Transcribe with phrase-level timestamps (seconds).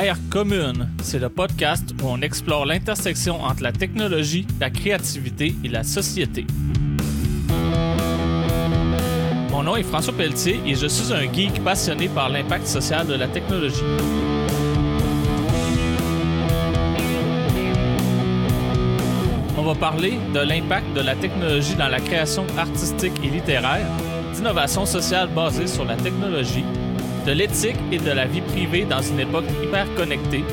[0.00, 5.68] Air Commune, c'est le podcast où on explore l'intersection entre la technologie, la créativité et
[5.68, 6.46] la société.
[9.50, 13.14] Mon nom est François Pelletier et je suis un geek passionné par l'impact social de
[13.14, 13.82] la technologie.
[19.56, 23.88] On va parler de l'impact de la technologie dans la création artistique et littéraire,
[24.32, 26.64] d'innovation sociale basée sur la technologie,
[27.26, 30.44] de l'éthique et de la vie privée dans une époque hyper connectée,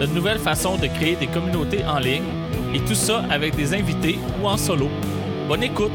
[0.00, 2.24] de nouvelles façons de créer des communautés en ligne,
[2.74, 4.90] et tout ça avec des invités ou en solo.
[5.48, 5.92] Bonne écoute!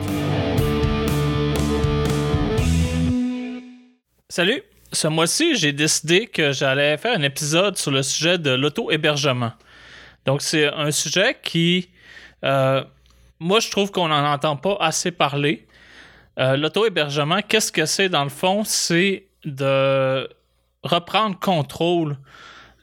[4.30, 4.62] Salut!
[4.94, 9.52] Ce mois-ci, j'ai décidé que j'allais faire un épisode sur le sujet de l'auto-hébergement.
[10.26, 11.90] Donc, c'est un sujet qui,
[12.44, 12.84] euh,
[13.40, 15.68] moi, je trouve qu'on n'en entend pas assez parler.
[16.40, 18.64] Euh, l'auto-hébergement, qu'est-ce que c'est dans le fond?
[18.64, 20.30] C'est de
[20.84, 22.18] reprendre contrôle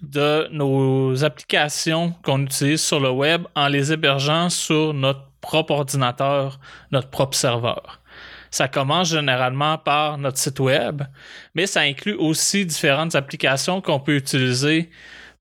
[0.03, 6.59] de nos applications qu'on utilise sur le web en les hébergeant sur notre propre ordinateur,
[6.91, 8.01] notre propre serveur.
[8.51, 11.03] Ça commence généralement par notre site web,
[11.55, 14.91] mais ça inclut aussi différentes applications qu'on peut utiliser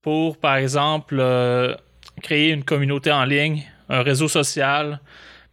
[0.01, 1.75] pour, par exemple, euh,
[2.21, 4.99] créer une communauté en ligne, un réseau social,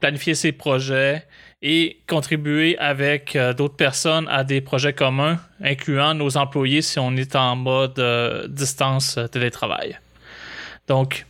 [0.00, 1.27] planifier ses projets,
[1.62, 7.14] et contribuer avec euh, d'autres personnes à des projets communs, incluant nos employés si on
[7.17, 9.98] est en mode euh, distance euh, télétravail.
[10.89, 11.27] Donc,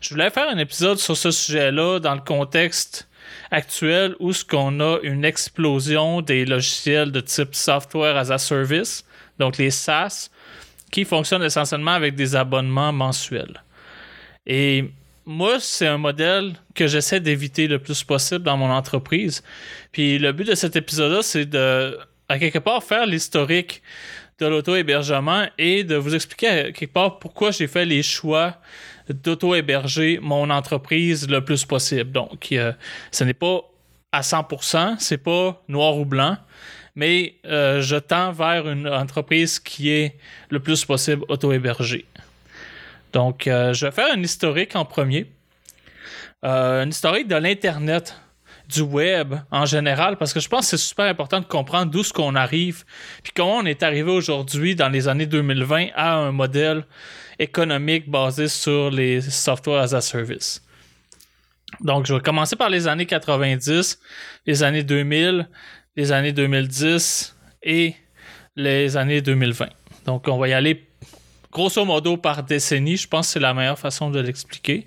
[0.00, 3.08] je voulais faire un épisode sur ce sujet-là dans le contexte
[3.52, 9.04] actuel où ce qu'on a une explosion des logiciels de type software as a service,
[9.38, 10.30] donc les SaaS,
[10.90, 13.62] qui fonctionnent essentiellement avec des abonnements mensuels.
[14.46, 14.90] Et
[15.30, 19.44] moi, c'est un modèle que j'essaie d'éviter le plus possible dans mon entreprise.
[19.92, 21.96] Puis le but de cet épisode-là, c'est de,
[22.28, 23.80] à quelque part, faire l'historique
[24.40, 28.56] de l'auto-hébergement et de vous expliquer à quelque part pourquoi j'ai fait les choix
[29.08, 32.10] d'auto-héberger mon entreprise le plus possible.
[32.10, 32.72] Donc, euh,
[33.12, 33.60] ce n'est pas
[34.10, 36.38] à 100%, c'est pas noir ou blanc,
[36.96, 40.16] mais euh, je tends vers une entreprise qui est
[40.48, 42.04] le plus possible auto-hébergée.
[43.12, 45.32] Donc, euh, je vais faire un historique en premier.
[46.44, 48.16] Euh, un historique de l'Internet,
[48.70, 52.02] du web en général, parce que je pense que c'est super important de comprendre d'où
[52.02, 52.84] ce qu'on arrive,
[53.22, 56.86] puis comment on est arrivé aujourd'hui, dans les années 2020, à un modèle
[57.38, 60.62] économique basé sur les software as a service.
[61.80, 63.98] Donc, je vais commencer par les années 90,
[64.46, 65.48] les années 2000,
[65.96, 67.94] les années 2010 et
[68.56, 69.68] les années 2020.
[70.06, 70.89] Donc, on va y aller
[71.52, 72.96] grosso modo par décennie.
[72.96, 74.86] Je pense que c'est la meilleure façon de l'expliquer.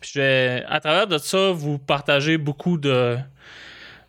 [0.00, 2.78] Je vais, à travers de ça, vous partager beaucoup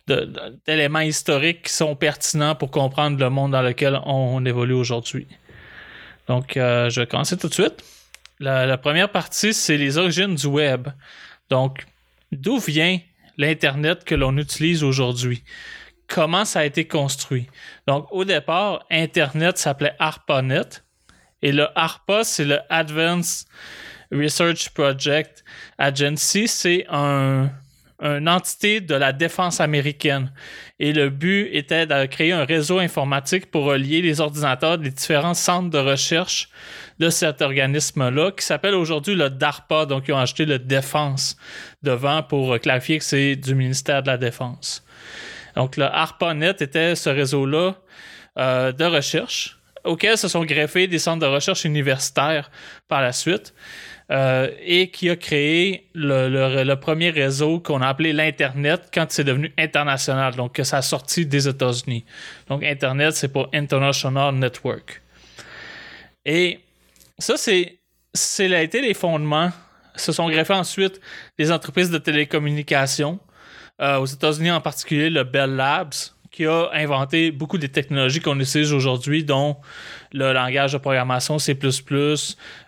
[0.06, 5.26] d'éléments historiques qui sont pertinents pour comprendre le monde dans lequel on, évolue aujourd'hui.
[6.28, 7.84] Donc, euh, je vais commencer tout de suite.
[8.40, 10.88] La, première partie, c'est les origines du web.
[11.50, 11.86] Donc,
[12.32, 12.98] d'où vient
[13.36, 15.44] l'Internet que l'on utilise aujourd'hui?
[16.08, 17.46] Comment ça a été construit?
[17.86, 20.82] Donc, au départ, Internet s'appelait ARPANET.
[21.42, 23.48] Et le ARPA, c'est le Advanced
[24.12, 25.44] Research Project
[25.78, 26.46] Agency.
[26.46, 27.50] C'est un,
[28.00, 30.32] une entité de la défense américaine.
[30.78, 35.34] Et le but était de créer un réseau informatique pour relier les ordinateurs des différents
[35.34, 36.48] centres de recherche
[36.98, 39.86] de cet organisme-là, qui s'appelle aujourd'hui le DARPA.
[39.86, 41.36] Donc, ils ont acheté le Défense
[41.82, 44.84] devant pour clarifier que c'est du ministère de la Défense.
[45.56, 47.76] Donc, le ARPANET était ce réseau-là
[48.38, 52.50] euh, de recherche auxquels se sont greffés des centres de recherche universitaires
[52.88, 53.54] par la suite.
[54.12, 59.54] Euh, et qui a créé le, premier réseau qu'on a appelé l'Internet quand c'est devenu
[59.56, 62.04] international, donc que ça a sorti des États-Unis.
[62.48, 65.00] Donc Internet, c'est pour International Network.
[66.26, 66.60] Et
[67.18, 67.78] ça, c'est,
[68.12, 69.50] c'est été les fondements.
[69.96, 71.00] Se sont greffés ensuite
[71.38, 73.18] des entreprises de télécommunications,
[73.80, 75.94] euh, aux États-Unis en particulier le Bell Labs,
[76.32, 79.58] qui a inventé beaucoup des technologies qu'on utilise aujourd'hui, dont
[80.12, 81.56] le langage de programmation C++,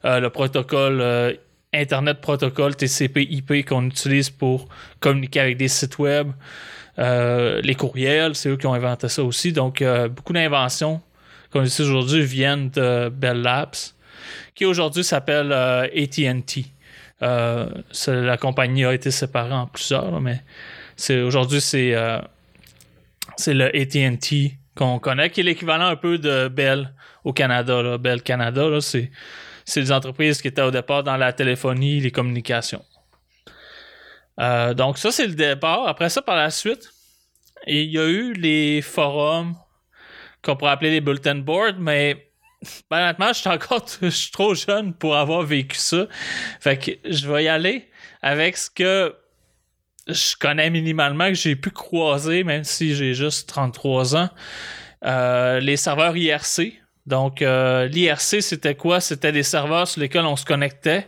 [0.04, 1.32] euh, le protocole euh,
[1.72, 4.68] Internet Protocol TCP/IP qu'on utilise pour
[5.00, 6.30] communiquer avec des sites web,
[6.98, 9.52] euh, les courriels, c'est eux qui ont inventé ça aussi.
[9.52, 9.82] Donc,
[10.14, 11.00] beaucoup d'inventions
[11.50, 13.74] qu'on utilise aujourd'hui viennent de Bell Labs,
[14.54, 16.66] qui aujourd'hui s'appelle AT&T.
[17.20, 20.44] la compagnie a été séparée en plusieurs, mais
[21.24, 21.92] aujourd'hui c'est
[23.36, 26.92] c'est le ATT qu'on connaît, qui est l'équivalent un peu de Bell
[27.24, 27.98] au Canada.
[27.98, 29.10] Bell Canada, c'est,
[29.64, 32.84] c'est des entreprises qui étaient au départ dans la téléphonie, les communications.
[34.40, 35.86] Euh, donc ça, c'est le départ.
[35.86, 36.90] Après ça, par la suite,
[37.66, 39.54] il y a eu les forums
[40.42, 42.30] qu'on pourrait appeler les bulletin boards, mais
[42.90, 46.06] ben, honnêtement, je suis encore je suis trop jeune pour avoir vécu ça.
[46.60, 47.88] Fait que je vais y aller
[48.22, 49.14] avec ce que
[50.06, 54.28] je connais minimalement, que j'ai pu croiser, même si j'ai juste 33 ans.
[55.04, 56.80] Euh, les serveurs IRC.
[57.06, 59.00] Donc, euh, l'IRC, c'était quoi?
[59.00, 61.06] C'était des serveurs sur lesquels on se connectait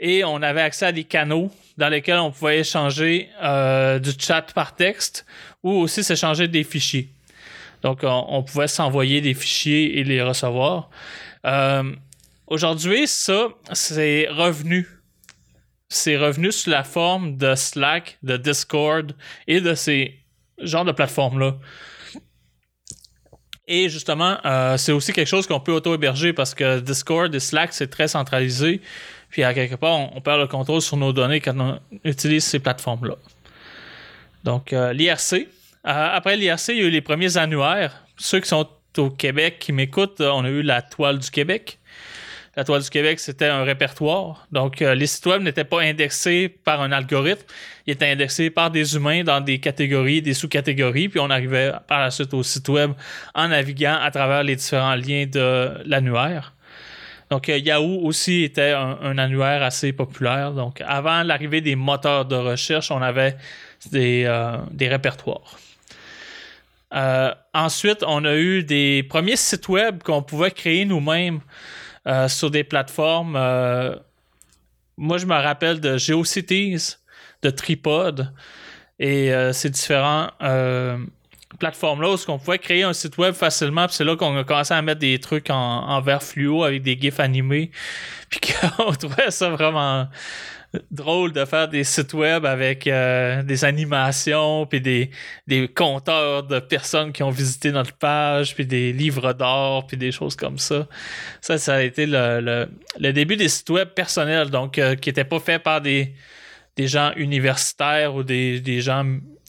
[0.00, 4.52] et on avait accès à des canaux dans lesquels on pouvait échanger euh, du chat
[4.52, 5.24] par texte
[5.62, 7.10] ou aussi s'échanger des fichiers.
[7.82, 10.90] Donc, on, pouvait s'envoyer des fichiers et les recevoir.
[12.48, 14.88] Aujourd'hui, ça, c'est revenu.
[15.88, 19.14] C'est revenu sous la forme de Slack, de Discord
[19.46, 20.18] et de ces
[20.58, 21.56] genres de plateformes-là.
[23.68, 27.72] Et justement, euh, c'est aussi quelque chose qu'on peut auto-héberger parce que Discord et Slack,
[27.72, 28.80] c'est très centralisé.
[29.28, 32.60] Puis à quelque part, on, perd le contrôle sur nos données quand on utilise ces
[32.60, 33.16] plateformes-là.
[34.44, 35.32] Donc, euh, l'IRC.
[35.34, 35.44] Euh,
[35.84, 38.04] après l'IRC, il y a eu les premiers annuaires.
[38.16, 38.68] Ceux qui sont
[38.98, 41.80] au Québec, qui m'écoutent, on a eu la toile du Québec.
[42.56, 44.46] La Toile du Québec, c'était un répertoire.
[44.50, 47.44] Donc, euh, les sites web n'étaient pas indexés par un algorithme.
[47.86, 51.10] Ils étaient indexés par des humains dans des catégories, des sous-catégories.
[51.10, 52.92] Puis, on arrivait par la suite au site web
[53.34, 56.54] en naviguant à travers les différents liens de l'annuaire.
[57.28, 60.52] Donc, euh, Yahoo aussi était un, annuaire assez populaire.
[60.52, 63.36] Donc, avant l'arrivée des moteurs de recherche, on avait
[63.92, 65.58] des, euh, répertoires.
[67.52, 71.40] ensuite, on a eu des premiers sites web qu'on pouvait créer nous-mêmes
[72.06, 73.36] euh, sur des plateformes.
[73.36, 73.96] Euh,
[74.96, 76.96] moi, je me rappelle de GeoCities,
[77.42, 78.32] de Tripod
[78.98, 80.30] et euh, ces différents
[81.58, 83.86] plateformes-là où on pouvait créer un site web facilement.
[83.88, 86.98] c'est là qu'on a commencé à mettre des trucs en, en vert fluo avec des
[86.98, 87.70] gifs animés.
[88.30, 88.40] Puis
[88.76, 90.06] qu'on trouvait ça vraiment
[90.90, 95.10] drôle de faire des sites web avec euh, des animations, puis des,
[95.74, 100.36] compteurs de personnes qui ont visité notre page, puis des livres d'or, puis des choses
[100.36, 100.86] comme ça.
[101.40, 102.66] Ça, ça a été le,
[102.98, 106.14] début des sites web personnels, donc euh, qui n'étaient pas faits par des,
[106.76, 109.04] des gens universitaires ou des, gens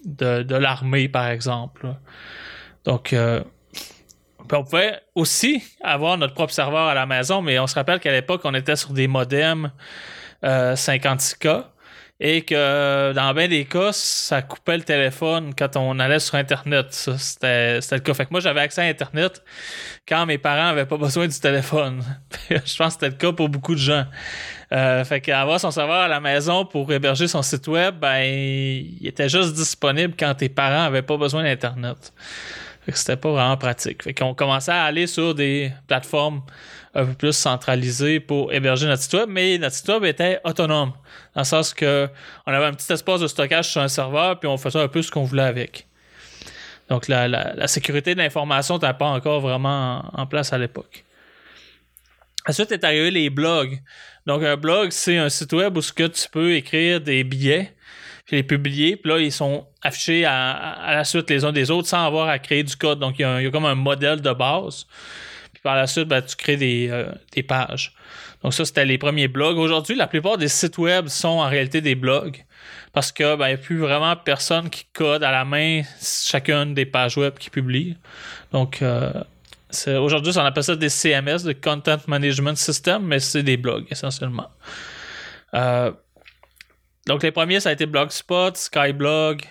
[0.06, 1.88] de, l'armée, par exemple.
[2.86, 3.44] Donc, euh,
[4.56, 8.12] on pouvait aussi avoir notre propre serveur à la maison, mais on se rappelle qu'à
[8.12, 9.72] l'époque, on était sur des modems
[10.44, 11.62] 56K euh,
[12.20, 16.88] et que dans bien des cas, ça coupait le téléphone quand on allait sur Internet.
[16.92, 18.14] C'était le cas.
[18.16, 19.44] Fait que moi, j'avais accès à Internet
[20.08, 22.04] quand mes parents n'avaient pas besoin du téléphone.
[22.50, 24.06] Je pense que c'était le cas pour beaucoup de gens.
[24.72, 29.06] Euh, fait qu'avoir son serveur à la maison pour héberger son site web, ben, il
[29.08, 32.14] était juste disponible quand tes parents n'avaient pas besoin d'Internet.
[32.84, 34.02] Fait c'était pas vraiment pratique.
[34.02, 36.42] Fait qu'on commençait à aller sur des plateformes
[36.94, 40.94] un peu plus centralisé pour héberger notre site web, mais notre site web était autonome,
[41.36, 42.10] dans le sens que
[42.46, 45.02] on avait un petit espace de stockage sur un serveur, puis on faisait un peu
[45.02, 45.88] ce qu'on voulait avec.
[46.90, 51.04] Donc la, sécurité de l'information n'était pas encore vraiment en, place à l'époque.
[52.48, 53.82] Ensuite est arrivé les blogs.
[54.26, 57.76] Donc un blog, c'est un site web où ce que tu peux écrire des billets,
[58.26, 61.88] puis les publier, puis là, ils sont affichés à, la suite les uns des autres
[61.88, 63.00] sans avoir à créer du code.
[63.00, 64.86] Donc il y a comme un modèle de base
[65.62, 67.94] par la suite, ben, tu crées euh, des, pages.
[68.44, 69.58] Donc ça, c'était les premiers blogs.
[69.58, 72.46] Aujourd'hui, la plupart des sites web sont en réalité des blogs.
[72.94, 76.86] Parce que ben, n'y a plus vraiment personne qui code à la main chacune des
[76.86, 77.98] pages web qui publie.
[78.52, 79.12] Donc euh,
[79.88, 84.50] aujourd'hui, on appelle ça des CMS, des Content Management System, mais c'est des blogs essentiellement.
[85.54, 85.92] Euh,
[87.06, 89.44] donc les premiers, ça a été Blogspot, Skyblog.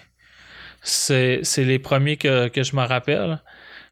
[0.83, 3.41] C'est les premiers que, que je me rappelle.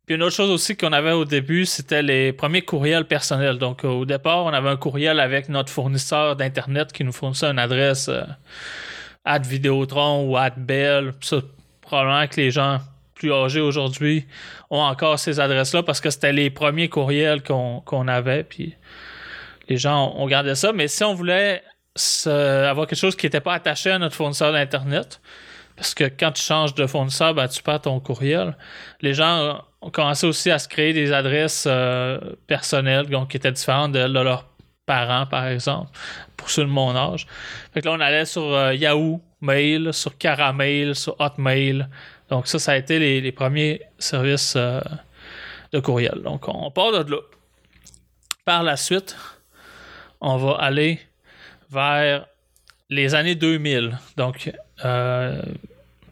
[0.07, 3.57] Puis une autre chose aussi qu'on avait au début, c'était les premiers courriels personnels.
[3.57, 7.59] Donc au départ, on avait un courriel avec notre fournisseur d'Internet qui nous fournissait une
[7.59, 8.23] adresse euh,
[9.41, 11.15] Vidéotron ou Bell.
[11.23, 11.39] Ça,
[11.81, 12.81] probablement que les gens
[13.15, 14.27] plus âgés aujourd'hui
[14.71, 18.45] ont encore ces adresses-là parce que c'était les premiers courriels qu'on avait.
[18.45, 18.75] Puis
[19.69, 20.73] les gens ont gardé ça.
[20.75, 21.63] Mais si on voulait
[22.29, 25.21] avoir quelque chose qui n'était pas attaché à notre fournisseur d'Internet,
[25.77, 28.57] parce que quand tu changes de fournisseur, ben, tu perds ton courriel.
[29.01, 33.53] Les gens ont commencé aussi à se créer des adresses euh, personnelles donc, qui étaient
[33.53, 34.49] différentes de, leurs
[34.87, 35.91] parents, par exemple,
[36.37, 37.27] pour ceux de mon âge.
[37.73, 41.87] Fait que là, on allait sur euh, Yahoo Mail, sur Caramel, sur Hotmail.
[42.31, 44.81] Donc ça, ça a été les, premiers services euh,
[45.73, 46.23] de courriel.
[46.23, 47.21] Donc on part de là.
[48.47, 49.17] Par la suite,
[50.21, 50.99] on va aller
[51.71, 52.27] vers
[52.89, 53.99] les années 2000.
[54.17, 54.51] Donc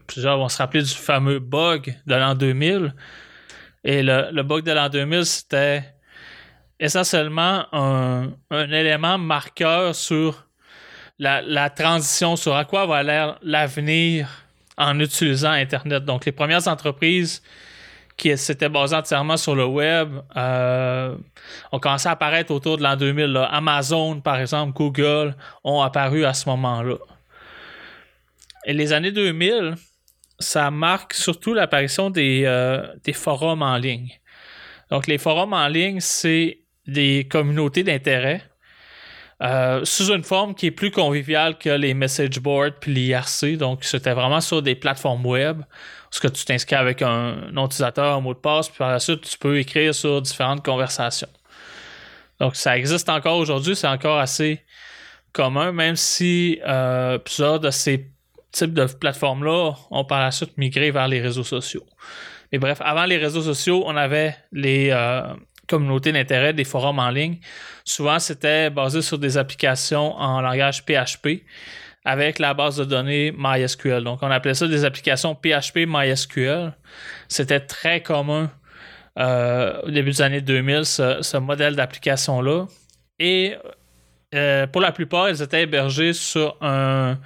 [0.07, 2.95] plusieurs vont se rappeler du fameux bug de l'an 2000.
[3.85, 5.85] Et le, bug de l'an 2000, c'était
[6.79, 10.47] essentiellement un, élément marqueur sur
[11.19, 14.29] la, transition, sur à quoi va aller l'avenir
[14.77, 16.05] en utilisant Internet.
[16.05, 17.43] Donc, les premières entreprises
[18.17, 21.17] qui s'était basé entièrement sur le web, euh,
[21.73, 23.49] ont commencé à apparaître autour de l'an 2000.
[23.51, 25.35] Amazon, par exemple, Google
[25.65, 26.97] ont apparu à ce moment-là.
[28.65, 29.75] Et les années 2000,
[30.43, 34.11] ça marque surtout l'apparition des, euh, des forums en ligne.
[34.91, 38.43] Donc, les forums en ligne, c'est des communautés d'intérêt
[39.43, 43.57] euh, sous une forme qui est plus conviviale que les message boards puis l'IRC.
[43.57, 45.63] Donc, c'était vraiment sur des plateformes web,
[46.11, 49.23] ce que tu t'inscris avec un, utilisateur, un mot de passe, puis par la suite,
[49.23, 51.29] tu peux écrire sur différentes conversations.
[52.39, 54.63] Donc, ça existe encore aujourd'hui, c'est encore assez
[55.33, 58.11] commun, même si euh, plusieurs de ces
[58.53, 61.85] types de plateformes-là ont par la suite migré vers les réseaux sociaux.
[62.53, 65.23] Mais bref, avant les réseaux sociaux, on avait les, euh,
[65.73, 67.39] communauté d'intérêt, des forums en ligne.
[67.85, 71.45] Souvent, c'était basé sur des applications en langage PHP
[72.05, 74.05] avec la base de données MySQL.
[74.05, 76.73] Donc, on appelait ça des applications PHP MySQL.
[77.29, 78.51] C'était très commun
[79.19, 82.67] euh, au début des années 2000, ce, modèle d'application-là.
[83.19, 83.55] Et
[84.35, 87.19] euh, pour la plupart, ils étaient hébergés sur un,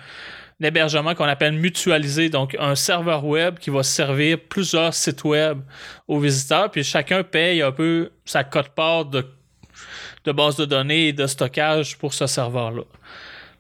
[0.60, 5.60] l'hébergement qu'on appelle mutualisé, donc un serveur web qui va servir plusieurs sites web
[6.08, 9.25] aux visiteurs, puis chacun paye un peu sa cote-part de,
[10.26, 12.82] base de données et de stockage pour ce serveur-là.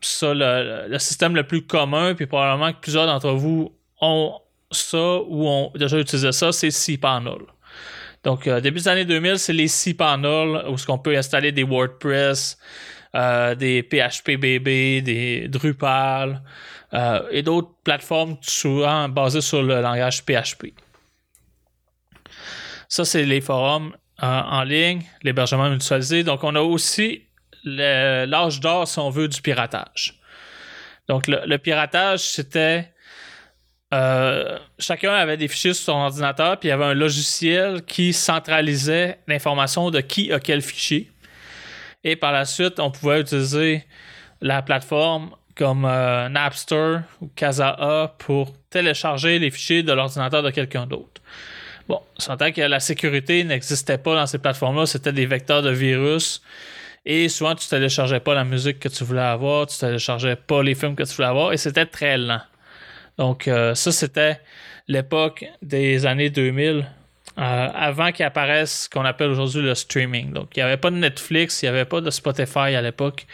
[0.00, 4.38] Ça, le, système le plus commun, puis probablement que plusieurs d'entre vous ont
[4.70, 7.38] ça ou ont déjà utilisé ça, c'est cPanel.
[8.24, 12.58] Donc, euh, début des années 2000, c'est les cPanel où ce peut installer des WordPress,
[13.14, 16.42] euh, des PHPBB, des Drupal,
[16.94, 20.72] euh, et d'autres plateformes souvent basées sur le langage PHP.
[22.88, 26.22] Ça, c'est les forums euh, en ligne, l'hébergement mutualisé.
[26.22, 27.22] Donc, on a aussi
[27.64, 30.20] l'âge d'or, si on veut, du piratage.
[31.08, 32.92] Donc, le, piratage, c'était
[33.94, 38.12] euh, chacun avait des fichiers sur son ordinateur, puis il y avait un logiciel qui
[38.12, 41.10] centralisait l'information de qui a quel fichier.
[42.04, 43.84] Et par la suite, on pouvait utiliser
[44.40, 50.86] la plateforme comme euh, Napster ou Kazaa pour télécharger les fichiers de l'ordinateur de quelqu'un
[50.86, 51.22] d'autre.
[51.88, 55.70] Bon, on s'entend que la sécurité n'existait pas dans ces plateformes-là, c'était des vecteurs de
[55.70, 56.42] virus.
[57.04, 60.74] Et souvent, tu téléchargeais pas la musique que tu voulais avoir, tu téléchargeais pas les
[60.74, 62.40] films que tu voulais avoir, et c'était très lent.
[63.16, 64.40] Donc, euh, ça, c'était
[64.88, 66.84] l'époque des années 2000,
[67.38, 70.32] euh, avant qu'apparaisse ce qu'on appelle aujourd'hui le streaming.
[70.32, 73.26] Donc, il n'y avait pas de Netflix, il n'y avait pas de Spotify à l'époque.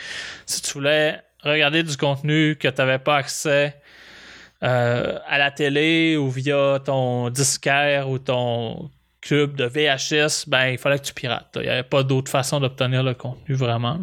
[0.45, 3.77] Si tu voulais regarder du contenu que tu n'avais pas accès
[4.63, 10.79] euh, à la télé ou via ton disquaire ou ton club de VHS, ben il
[10.79, 11.53] fallait que tu pirates.
[11.57, 13.99] Il n'y avait pas d'autre façon d'obtenir le contenu vraiment.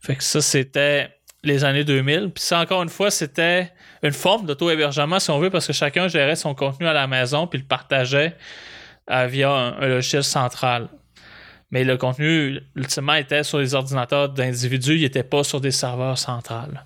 [0.00, 1.10] Fait que ça, c'était
[1.44, 2.30] les années 2000.
[2.34, 6.08] Puis ça, encore une fois, c'était une forme d'auto-hébergement, si on veut, parce que chacun
[6.08, 8.36] gérait son contenu à la maison puis le partageait
[9.10, 10.88] euh, via un, logiciel central.
[11.74, 16.18] Mais le contenu, ultimement, était sur les ordinateurs d'individus, il n'était pas sur des serveurs
[16.18, 16.84] centrales.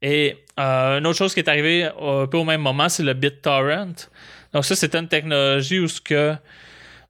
[0.00, 3.14] Et euh, une autre chose qui est arrivée un peu au même moment, c'est le
[3.14, 4.06] BitTorrent.
[4.52, 6.36] Donc ça, c'était une technologie où ce que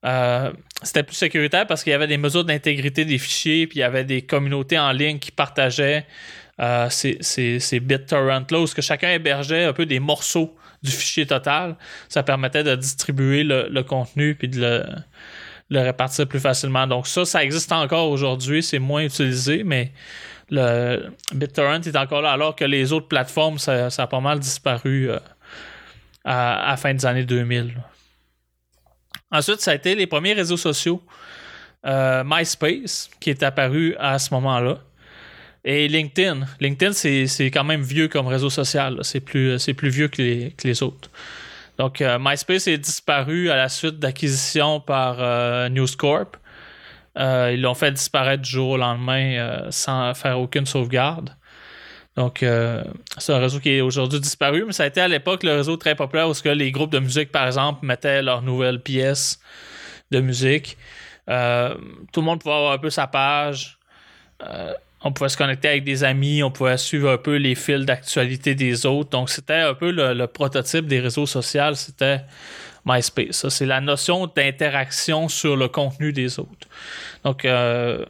[0.07, 0.53] euh,
[0.83, 3.85] c'était plus sécuritaire parce qu'il y avait des mesures d'intégrité des fichiers, puis il y
[3.85, 6.07] avait des communautés en ligne qui partageaient
[6.61, 11.27] euh, ces, ces, BitTorrent-là, où ce que chacun hébergeait un peu des morceaux du fichier
[11.27, 11.77] total.
[12.09, 14.87] Ça permettait de distribuer le, le contenu puis de le,
[15.71, 16.87] le répartir plus facilement.
[16.87, 19.93] Donc ça, ça existe encore aujourd'hui, c'est moins utilisé, mais
[20.51, 25.11] le BitTorrent est encore là, alors que les autres plateformes, ça, a pas mal disparu
[25.11, 25.19] euh,
[26.25, 27.75] à, fin des années 2000.
[29.31, 31.03] Ensuite, ça a été les premiers réseaux sociaux.
[31.87, 34.79] Euh, MySpace, qui est apparu à ce moment-là.
[35.65, 36.47] Et LinkedIn.
[36.61, 38.99] LinkedIn, c'est quand même vieux comme réseau social.
[39.03, 40.23] C'est plus, plus vieux que
[40.65, 41.11] les autres.
[41.79, 46.37] Donc, euh, MySpace est disparu à la suite d'acquisition par euh, News Corp.
[47.17, 51.31] Euh, ils l'ont fait disparaître du jour au lendemain sans faire aucune sauvegarde.
[52.17, 52.45] Donc,
[53.19, 55.77] c'est un réseau qui est aujourd'hui disparu, mais ça a été à l'époque le réseau
[55.77, 59.39] très populaire où que les groupes de musique, par exemple, mettaient leurs nouvelles pièces
[60.11, 60.77] de musique.
[61.27, 63.79] tout le monde pouvait avoir un peu sa page
[65.03, 68.55] on pouvait se connecter avec des amis, on pouvait suivre un peu les fils d'actualité
[68.55, 69.11] des autres.
[69.11, 72.23] Donc, c'était un peu le, prototype des réseaux sociaux, c'était
[72.85, 73.49] MySpace.
[73.49, 76.69] c'est la notion d'interaction sur le contenu des autres.
[77.25, 78.05] Donc, euh,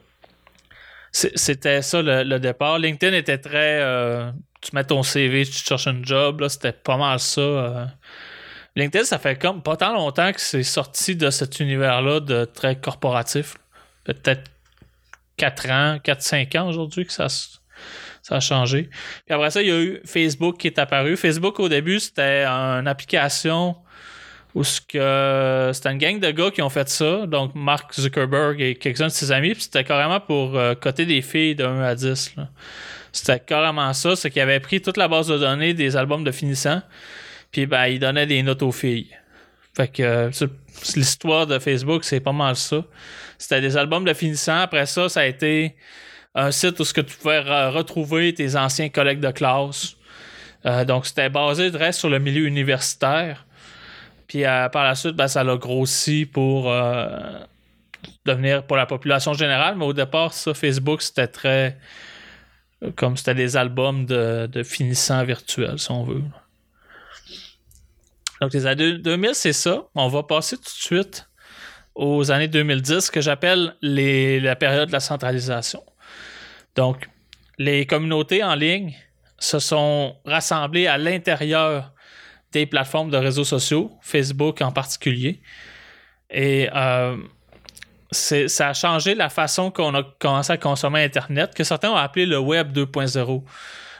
[1.13, 2.79] c'était ça le, départ.
[2.79, 3.81] LinkedIn était très.
[3.81, 4.31] Euh,
[4.61, 7.41] tu mets ton CV, tu cherches un job, c'était pas mal ça.
[7.41, 7.85] Euh.
[8.77, 12.77] LinkedIn, ça fait comme pas tant longtemps que c'est sorti de cet univers-là de très
[12.77, 13.57] corporatif.
[14.05, 14.51] Peut-être
[15.39, 18.91] 4 ans, 4-5 ans aujourd'hui que ça, ça a changé.
[19.25, 21.17] Puis après ça, il y a eu Facebook qui est apparu.
[21.17, 23.77] Facebook, au début, c'était une application
[24.55, 29.07] où c'était une gang de gars qui ont fait ça, donc Mark Zuckerberg et quelques-uns
[29.07, 32.35] de ses amis, puis c'était carrément pour euh, coter des filles de 1 à 10.
[33.13, 36.33] C'était carrément ça, c'est qu'ils avaient pris toute la base de données des albums de
[36.33, 36.83] finissants,
[37.53, 39.15] puis ben, ils donnaient des notes aux filles.
[39.77, 40.31] Fait que euh,
[40.97, 42.85] l'histoire de Facebook, c'est pas mal ça.
[43.39, 44.61] C'était des albums de finissants.
[44.61, 45.77] Après ça, ça a été
[46.35, 49.97] un site où ce que tu pouvais retrouver tes anciens collègues de classe.
[50.67, 53.47] Euh, donc, c'était basé de reste sur le milieu universitaire.
[54.27, 56.71] Puis euh, par la suite, ben, ça l'a grossi pour
[58.27, 59.77] devenir pour la population générale.
[59.77, 61.79] Mais au départ, ça, Facebook, c'était très.
[62.95, 66.23] Comme c'était des albums de, de finissants virtuels, si on veut.
[68.41, 69.85] Donc, les années 2000, c'est ça.
[69.95, 71.28] On va passer tout de suite
[71.99, 75.83] aux années 2010, que j'appelle la période de la centralisation.
[76.77, 77.09] Donc,
[77.59, 78.95] les communautés en ligne
[79.41, 81.93] se sont rassemblées à l'intérieur
[82.53, 85.43] des plateformes de réseaux sociaux, Facebook en particulier.
[86.31, 87.17] Et euh,
[88.13, 92.27] ça a changé la façon qu'on a commencé à consommer Internet, que certains ont appelé
[92.27, 93.43] le Web 2.0.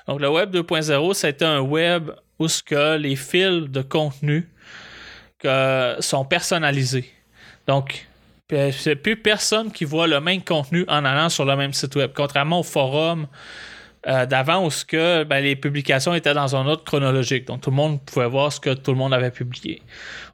[0.07, 4.49] Donc, le Web 2.0, c'était un web où ce que les fils de contenu
[5.41, 7.13] que, sont personnalisés.
[7.69, 8.09] Donc,
[8.49, 12.11] c'est plus personne qui voit le même contenu en allant sur le même site web.
[12.15, 13.27] Contrairement au forum
[14.07, 17.47] euh, d'avant où ce que, ben, les publications étaient dans un autre chronologique.
[17.47, 19.83] Donc, tout le monde pouvait voir ce que tout le monde avait publié.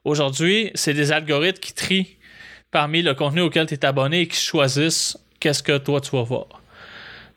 [0.04, 2.16] Aujourd'hui, c'est des algorithmes qui trient
[2.70, 6.22] parmi le contenu auquel tu es abonné et qui choisissent qu'est-ce que toi tu vas
[6.22, 6.46] voir.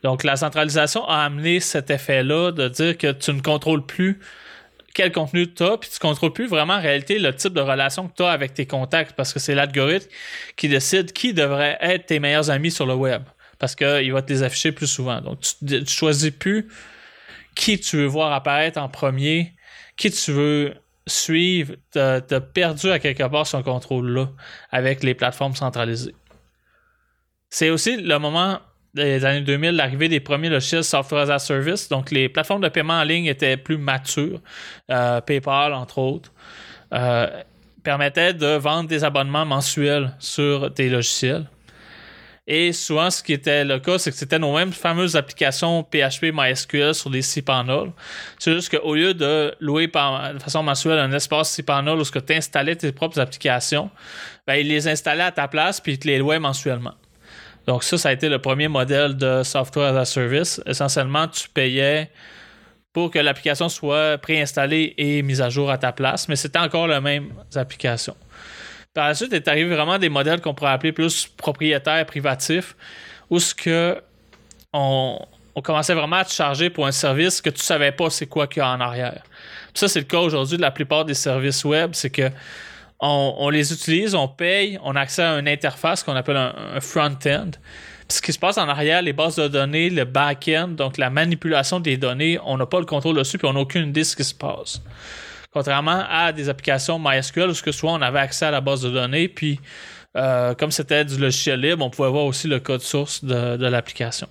[0.03, 4.19] Donc, la centralisation a amené cet effet-là de dire que tu ne contrôles plus
[4.97, 8.07] quel contenu tu as, puis tu contrôles plus vraiment en réalité le type de relation
[8.07, 10.09] que tu as avec tes contacts parce que c'est l'algorithme
[10.55, 13.21] qui décide qui devrait être tes meilleurs amis sur le web
[13.59, 15.21] parce qu'il va te les afficher plus souvent.
[15.21, 16.67] Donc, tu ne choisis plus
[17.53, 19.53] qui tu veux voir apparaître en premier,
[19.97, 20.73] qui tu veux
[21.05, 21.75] suivre.
[21.91, 24.29] Tu as, perdu à quelque part son contrôle-là
[24.71, 26.15] avec les plateformes centralisées.
[27.51, 28.61] C'est aussi le moment
[29.03, 31.87] des années 2000, l'arrivée des premiers logiciels software as a service.
[31.89, 34.41] Donc, les plateformes de paiement en ligne étaient plus matures.
[34.91, 36.31] Euh, PayPal, entre autres,
[36.93, 37.27] euh,
[37.83, 41.45] permettait de vendre des abonnements mensuels sur des logiciels.
[42.49, 46.31] Et souvent, ce qui était le cas, c'est que c'était nos mêmes fameuses applications PHP
[46.33, 47.91] MySQL sur des cPanel.
[48.39, 52.77] C'est juste qu'au lieu de louer de façon mensuelle un espace cPanel où tu installais
[52.77, 53.89] tes propres applications,
[54.47, 56.93] ben, ils les installaient à ta place puis ils te les louaient mensuellement.
[57.67, 60.61] Donc ça, ça a été le premier modèle de software as a service.
[60.65, 62.09] Essentiellement, tu payais
[62.93, 66.87] pour que l'application soit préinstallée et mise à jour à ta place, mais c'était encore
[66.87, 68.15] la même application.
[68.93, 72.75] Par la suite, est arrivé vraiment des modèles qu'on pourrait appeler plus propriétaires privatifs,
[73.29, 74.01] où ce que
[74.73, 75.19] on,
[75.63, 78.61] commençait vraiment à te charger pour un service que tu savais pas c'est quoi qu'il
[78.61, 79.23] y a en arrière.
[79.73, 82.29] ça, c'est le cas aujourd'hui de la plupart des services web, c'est que
[82.99, 87.51] on, les utilise, on paye, on a accès à une interface qu'on appelle un, front-end.
[88.09, 91.79] Ce qui se passe en arrière, les bases de données, le back-end, donc la manipulation
[91.79, 94.15] des données, on n'a pas le contrôle dessus, puis on n'a aucune idée de ce
[94.15, 94.81] qui se passe.
[95.51, 98.89] Contrairement à des applications MySQL, où que soit on avait accès à la base de
[98.89, 99.59] données, puis
[100.15, 104.27] euh, comme c'était du logiciel libre, on pouvait voir aussi le code source de, l'application.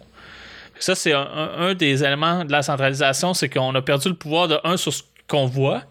[0.78, 4.48] Ça, c'est un, un, des éléments de la centralisation, c'est qu'on a perdu le pouvoir
[4.48, 5.82] de un sur ce qu'on voit,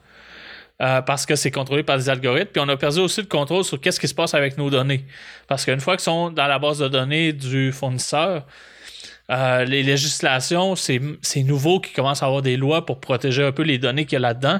[0.81, 2.51] euh, parce que c'est contrôlé par des algorithmes.
[2.51, 5.05] Puis on a perdu aussi le contrôle sur qu'est-ce qui se passe avec nos données.
[5.47, 8.45] Parce qu'une fois qu'ils sont dans la base de données du fournisseur,
[9.31, 10.99] euh, les législations, c'est
[11.43, 14.15] nouveau qu'ils commencent à avoir des lois pour protéger un peu les données qu'il y
[14.17, 14.59] a là-dedans.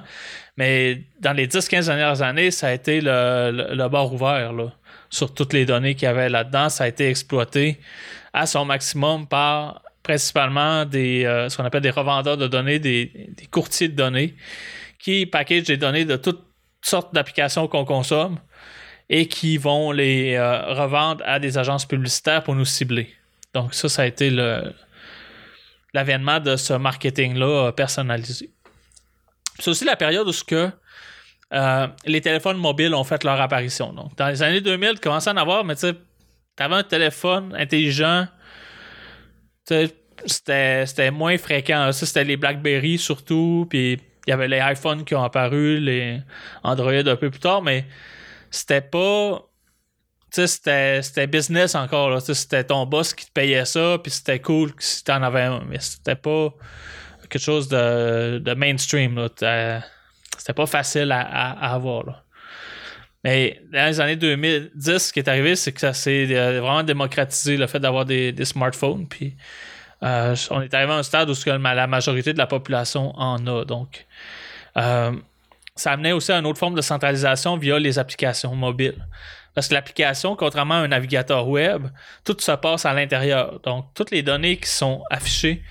[0.57, 4.71] Mais dans les 10-15 dernières années, ça a été le, le, bord ouvert là,
[5.09, 6.69] sur toutes les données qu'il y avait là-dedans.
[6.69, 7.77] Ça a été exploité
[8.33, 13.11] à son maximum par principalement des, euh, ce qu'on appelle des revendeurs de données, des
[13.51, 14.33] courtiers de données
[14.99, 16.43] qui package des données de toutes
[16.81, 18.39] sortes d'applications qu'on consomme
[19.09, 23.09] et qui vont les euh, revendre à des agences publicitaires pour nous cibler.
[23.53, 24.29] Donc ça, ça a été
[25.93, 28.49] l'avènement de ce marketing-là euh, personnalisé.
[29.59, 30.69] C'est aussi la période où ce que,
[31.53, 33.93] euh, les téléphones mobiles ont fait leur apparition.
[33.93, 35.85] Donc, dans les années 2000, tu commençais à en avoir, mais tu
[36.57, 38.27] avais un téléphone intelligent,
[40.25, 41.91] c'était moins fréquent.
[41.91, 46.21] Ça, c'était les BlackBerry surtout, puis il y avait les iPhones qui ont apparu, les
[46.63, 47.85] Android un peu plus tard, mais
[48.49, 49.41] c'était pas.
[50.33, 52.21] Tu sais, c'était business encore.
[52.21, 55.63] C'était ton boss qui te payait ça, puis c'était cool si t'en avais un.
[55.69, 56.53] Mais c'était pas
[57.29, 59.27] quelque chose de, de mainstream.
[59.37, 62.25] C'était pas facile à, avoir.
[63.23, 66.83] Mais dans les années 2010, ce qui est arrivé, c'est que ça s'est euh, vraiment
[66.83, 69.07] démocratisé le fait d'avoir des, des, smartphones.
[69.07, 69.35] Puis
[70.05, 73.65] euh, on est arrivé à un stade où la majorité de la population en a.
[73.65, 74.05] Donc,
[74.77, 75.11] euh,
[75.75, 79.07] ça amenait aussi à une autre forme de centralisation via les applications mobiles.
[79.55, 81.87] Parce que l'application, contrairement à un navigateur web,
[82.23, 83.59] tout se passe à l'intérieur.
[83.61, 85.63] Donc, toutes les données qui sont affichées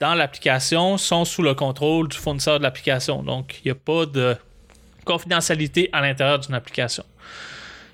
[0.00, 3.22] dans l'application sont sous le contrôle du fournisseur de l'application.
[3.22, 4.36] Donc, il n'y a pas de
[5.04, 7.04] confidentialité à l'intérieur d'une application.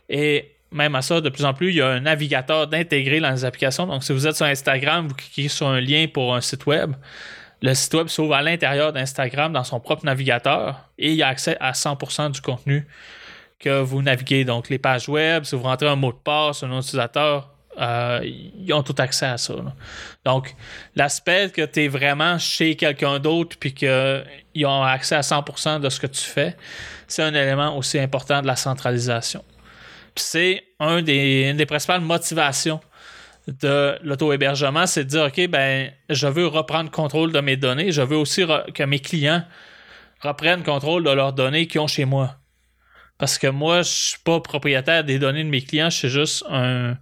[0.08, 3.30] Et même à ça, de plus en plus, il y a un navigateur d'intégrer dans
[3.30, 3.86] les applications.
[3.86, 6.92] Donc, si vous êtes sur Instagram, vous cliquez sur un lien pour un site web,
[7.62, 11.28] le site web s'ouvre à l'intérieur d'Instagram dans son propre navigateur et il y a
[11.28, 12.86] accès à 100% du contenu
[13.60, 14.44] que vous naviguez.
[14.44, 18.72] Donc, les pages web, si vous rentrez un mot de passe, un utilisateur, euh, ils
[18.72, 19.54] ont tout accès à ça.
[20.24, 20.54] Donc,
[20.96, 25.88] l'aspect que tu es vraiment chez quelqu'un d'autre puis qu'ils ont accès à 100% de
[25.88, 26.56] ce que tu fais,
[27.06, 29.44] c'est un élément aussi important de la centralisation.
[30.16, 32.80] C'est une des principales motivations
[33.46, 37.90] de l'auto-hébergement, c'est de dire, OK, ben, je veux reprendre contrôle de mes données.
[37.90, 38.44] Je veux aussi
[38.74, 39.44] que mes clients
[40.20, 42.36] reprennent contrôle de leurs données qu'ils ont chez moi.
[43.18, 46.44] Parce que moi, je suis pas propriétaire des données de mes clients, je suis juste
[46.48, 46.96] un,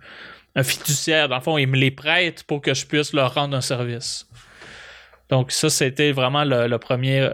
[0.62, 1.28] fiduciaire.
[1.28, 4.26] Dans le fond, ils me les prêtent pour que je puisse leur rendre un service.
[5.28, 7.30] Donc, ça, c'était vraiment le, premier.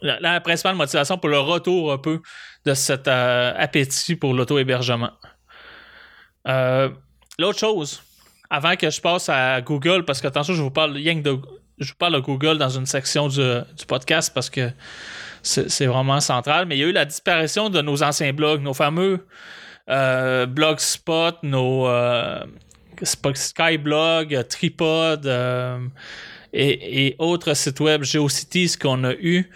[0.00, 2.20] La, principale motivation pour le retour un peu
[2.64, 5.10] de cet euh, appétit pour l'auto-hébergement.
[6.48, 6.90] Euh,
[7.38, 8.00] L'autre chose,
[8.48, 11.36] avant que je passe à Google, parce que attention, je vous parle rien de,
[11.78, 13.40] je vous parle de Google dans une section du,
[13.88, 14.70] podcast parce que
[15.42, 18.72] c'est vraiment central, mais il y a eu la disparition de nos anciens blogs, nos
[18.72, 19.26] fameux
[19.90, 22.44] euh, Blogspot, nos euh,
[23.02, 25.80] Skyblog, Tripod euh,
[26.52, 29.50] et, autres sites web, GeoCities qu'on a eu.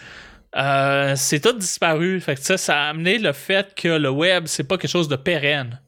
[0.54, 2.20] C'est tout disparu.
[2.20, 5.08] Fait que ça, ça a amené le fait que le web, c'est pas quelque chose
[5.08, 5.80] de pérenne.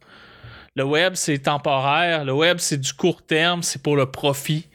[0.76, 2.24] Le web, c'est temporaire.
[2.24, 3.62] Le web, c'est du court terme.
[3.62, 4.68] C'est pour le profit.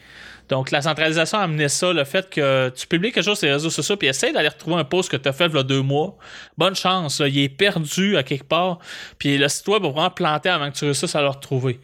[0.50, 3.54] Donc, la centralisation a amené ça, le fait que tu publies quelque chose sur les
[3.54, 5.64] réseaux sociaux, puis essaye d'aller retrouver un post que tu as fait il y a
[5.64, 6.18] deux mois.
[6.58, 8.80] Bonne chance, il est perdu à quelque part.
[9.18, 11.80] Puis le site web va vraiment planter avant que tu réussisses à le retrouver.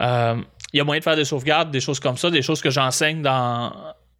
[0.00, 0.36] Euh,
[0.72, 2.70] il y a moyen de faire des sauvegardes, des choses comme ça, des choses que
[2.70, 3.72] j'enseigne dans,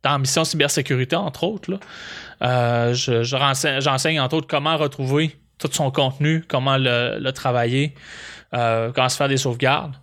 [0.05, 1.81] dans Mission Cybersécurité, entre autres.
[2.43, 7.95] Euh, j'enseigne, entre autres, comment retrouver tout son contenu, comment le travailler.
[8.55, 9.97] Euh, quand se faire des sauvegardes.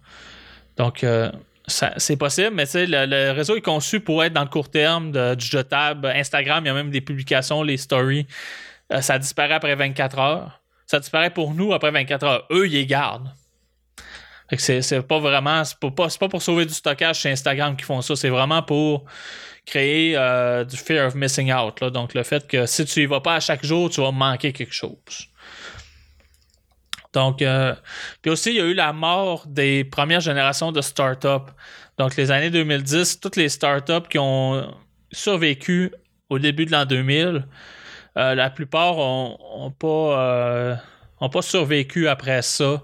[0.76, 1.32] Donc, euh,
[1.68, 5.46] c'est possible, mais le, le, réseau est conçu pour être dans le court terme du
[5.46, 6.08] jetable.
[6.08, 8.28] Instagram, il y a même des publications, les stories.
[9.00, 10.62] Ça disparaît après 24 heures.
[10.86, 12.48] Ça disparaît pour nous après 24 heures.
[12.52, 13.30] Eux, ils les gardent.
[14.58, 15.64] C'est pas vraiment.
[15.64, 18.16] C'est pas, pas, pour sauver du stockage chez Instagram qu'ils font ça.
[18.16, 19.06] C'est vraiment pour
[19.66, 20.14] créer
[20.66, 21.84] du fear of missing out.
[21.84, 24.52] Donc, le fait que si tu y vas pas à chaque jour, tu vas manquer
[24.52, 25.32] quelque chose.
[27.14, 27.76] Donc, euh,
[28.22, 31.52] puis aussi, il y a eu la mort des premières générations de startups.
[31.98, 34.74] Donc, les années 2010, toutes les startups qui ont
[35.12, 35.92] survécu
[36.30, 37.46] au début de l'an 2000,
[38.18, 40.76] euh, la plupart n'ont pas, euh,
[41.32, 42.82] pas survécu après ça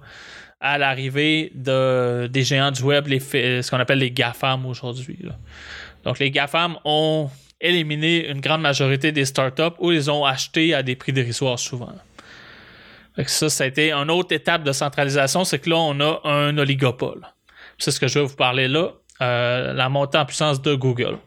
[0.60, 5.20] à l'arrivée de, des géants du web, ce qu'on appelle les GAFAM aujourd'hui.
[6.04, 10.84] Donc, les GAFAM ont éliminé une grande majorité des startups ou les ont achetés à
[10.84, 11.94] des prix dérisoires souvent
[13.26, 16.58] ça, ça a été une autre étape de centralisation, c'est que là, on a un
[16.58, 17.22] oligopole.
[17.78, 18.92] C'est ce que je vais vous parler là,
[19.22, 21.18] euh, la montée en puissance de Google.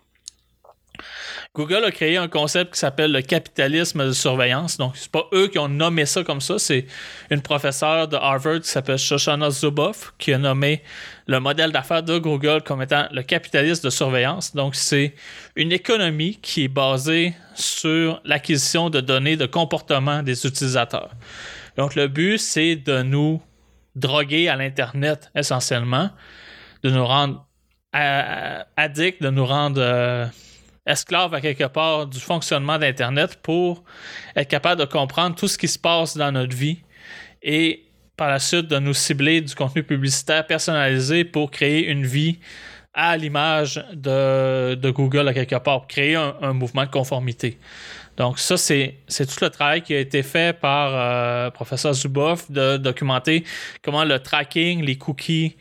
[1.52, 4.76] Google a créé un concept qui s'appelle le capitalisme de surveillance.
[4.76, 6.86] Donc, c'est pas eux qui ont nommé ça comme ça, c'est
[7.28, 10.84] une professeure de Harvard qui s'appelle Shoshana Zuboff qui a nommé
[11.26, 14.54] le modèle d'affaires de Google comme étant le capitalisme de surveillance.
[14.54, 15.16] Donc, c'est
[15.56, 21.10] une économie qui est basée sur l'acquisition de données de comportement des utilisateurs.
[21.76, 23.42] Donc, le but, c'est de nous
[23.96, 26.10] droguer à l'Internet essentiellement,
[26.84, 27.44] de nous rendre
[27.92, 30.26] addicts, de nous rendre euh,
[30.90, 33.84] esclaves à quelque part du fonctionnement d'Internet pour
[34.36, 36.78] être capable de comprendre tout ce qui se passe dans notre vie
[37.42, 37.84] et
[38.16, 42.38] par la suite de nous cibler du contenu publicitaire personnalisé pour créer une vie
[42.92, 47.56] à l'image de, Google à quelque part, pour créer un mouvement de conformité.
[48.20, 52.76] Donc, ça, c'est tout le travail qui a été fait par euh, professeur Zuboff de
[52.76, 53.44] documenter
[53.82, 55.56] comment le tracking, les cookies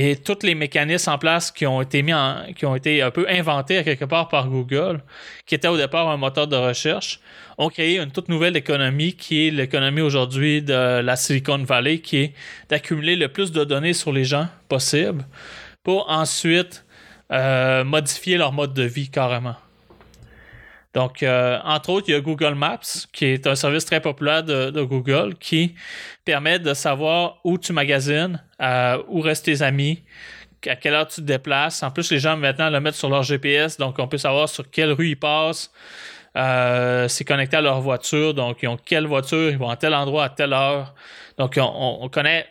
[0.00, 2.12] et tous les mécanismes en place qui ont été mis
[2.54, 5.02] qui ont été un peu inventés à quelque part par Google,
[5.44, 7.18] qui était au départ un moteur de recherche,
[7.58, 12.18] ont créé une toute nouvelle économie qui est l'économie aujourd'hui de la Silicon Valley, qui
[12.18, 12.32] est
[12.68, 15.26] d'accumuler le plus de données sur les gens possible
[15.82, 16.84] pour ensuite
[17.32, 19.56] euh, modifier leur mode de vie carrément.
[20.94, 24.42] Donc, euh, entre autres, il y a Google Maps, qui est un service très populaire
[24.42, 25.74] de, Google, qui
[26.24, 30.02] permet de savoir où tu magasines, euh, où restent tes amis,
[30.66, 31.82] à quelle heure tu te déplaces.
[31.82, 34.68] En plus, les gens maintenant le mettent sur leur GPS, donc on peut savoir sur
[34.70, 35.70] quelle rue ils passent,
[36.36, 39.94] Euh, c'est connecté à leur voiture, donc ils ont quelle voiture, ils vont à tel
[39.94, 40.94] endroit à telle heure.
[41.38, 42.46] Donc on, connaît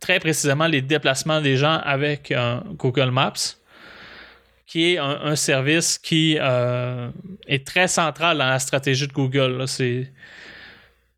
[0.00, 2.34] très précisément les déplacements des gens avec
[2.76, 3.61] Google Maps,
[4.72, 7.10] qui est un, service qui euh,
[7.46, 9.64] est très central dans la stratégie de Google.
[9.68, 10.10] C'est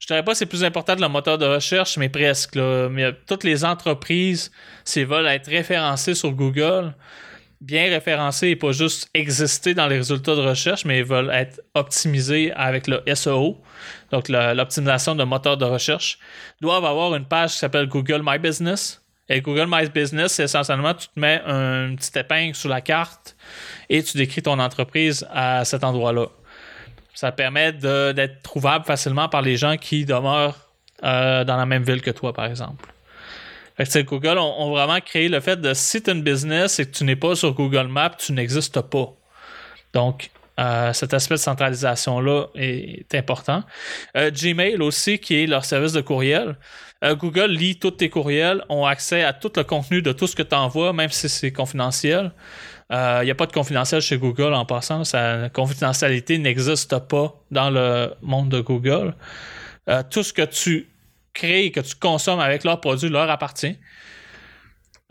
[0.01, 2.57] je dirais pas que c'est plus important que le moteur de recherche, mais presque.
[2.57, 4.51] Mais toutes les entreprises,
[4.85, 6.95] s'ils veulent être référencées sur Google,
[7.61, 11.61] bien référencées et pas juste exister dans les résultats de recherche, mais ils veulent être
[11.75, 13.62] optimisés avec le SEO,
[14.11, 16.19] donc l'optimisation de moteur de recherche,
[16.61, 19.04] doivent avoir une page qui s'appelle Google My Business.
[19.28, 23.37] Et Google My Business, c'est essentiellement, tu te mets un petit épingle sur la carte
[23.88, 26.26] et tu décris ton entreprise à cet endroit-là.
[27.14, 30.68] Ça permet d'être trouvable facilement par les gens qui demeurent
[31.04, 32.92] euh, dans la même ville que toi, par exemple.
[33.78, 37.16] Google ont, vraiment créé le fait de si tu une business et que tu n'es
[37.16, 39.12] pas sur Google Maps, tu n'existes pas.
[39.92, 43.64] Donc, euh, cet aspect de centralisation-là est, important.
[44.16, 46.56] Euh, Gmail aussi, qui est leur service de courriel.
[47.12, 50.43] Google lit tous tes courriels, ont accès à tout le contenu de tout ce que
[50.43, 52.33] tu envoies, même si c'est confidentiel.
[52.90, 55.03] Il euh, n'y a pas de confidentiel chez Google en passant.
[55.12, 59.14] la confidentialité n'existe pas dans le monde de Google.
[59.88, 60.88] Euh, tout ce que tu
[61.33, 63.79] crées, que tu consommes avec leurs produits leur appartient.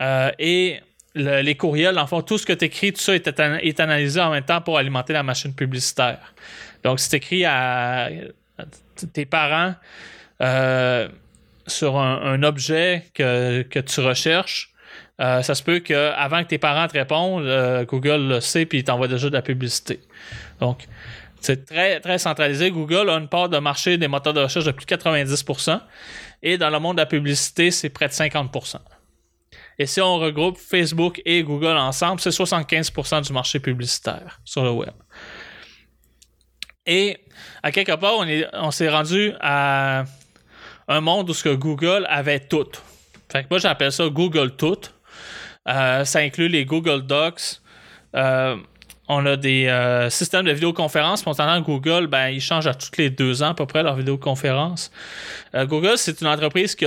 [0.02, 0.80] Euh, et
[1.14, 4.44] les courriels, en fond, tout ce que tu écris, tout ça est, analysé en même
[4.44, 6.34] temps pour alimenter la machine publicitaire.
[6.82, 8.08] Donc, si tu écris à,
[9.12, 9.74] tes parents
[11.66, 14.72] sur un, objet que, tu recherches,
[15.20, 18.78] euh, ça se peut qu'avant que tes parents te répondent, euh, Google le sait puis
[18.78, 20.00] il t'envoie déjà de la publicité.
[20.60, 20.86] Donc,
[21.40, 22.70] c'est très, centralisé.
[22.70, 25.80] Google a une part de marché des moteurs de recherche de plus de 90%.
[26.42, 28.78] Et dans le monde de la publicité, c'est près de 50%.
[29.78, 34.70] Et si on regroupe Facebook et Google ensemble, c'est 75% du marché publicitaire sur le
[34.70, 34.92] web.
[36.86, 37.18] Et
[37.62, 38.14] à quelque part,
[38.52, 40.04] on s'est rendu à
[40.88, 42.66] un monde où ce que Google avait tout.
[43.30, 44.80] Fait que moi, j'appelle ça Google tout.
[45.68, 47.60] Euh, ça inclut les Google Docs.
[48.14, 48.56] Euh,
[49.08, 51.20] on a des euh, systèmes de vidéoconférence.
[51.20, 54.90] Spontanément, Google, ben, ils changent à tous les deux ans à peu près leur vidéoconférence.
[55.54, 56.86] Google, c'est une entreprise qui,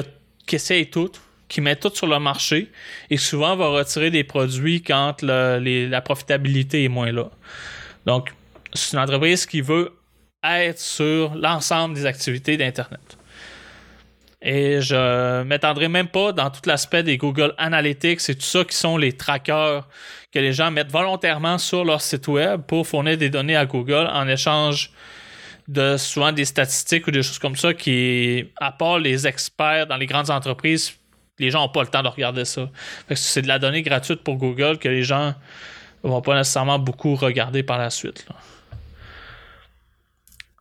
[0.55, 1.11] essaye tout,
[1.47, 2.71] qui met tout sur le marché
[3.09, 7.29] et souvent va retirer des produits quand la profitabilité est moins là.
[8.05, 8.33] Donc,
[8.73, 9.93] c'est une entreprise qui veut
[10.43, 13.16] être sur l'ensemble des activités d'Internet.
[14.41, 18.75] Et je m'étendrai même pas dans tout l'aspect des Google Analytics et tout ça qui
[18.75, 19.87] sont les trackers
[20.31, 24.07] que les gens mettent volontairement sur leur site web pour fournir des données à Google
[24.11, 24.91] en échange
[25.67, 29.97] de souvent des statistiques ou des choses comme ça qui, à part les experts dans
[29.97, 30.93] les grandes entreprises,
[31.39, 32.69] les gens n'ont pas le temps de regarder ça.
[33.13, 35.33] C'est de la donnée gratuite pour Google que les gens
[36.03, 38.25] vont pas nécessairement beaucoup regarder par la suite.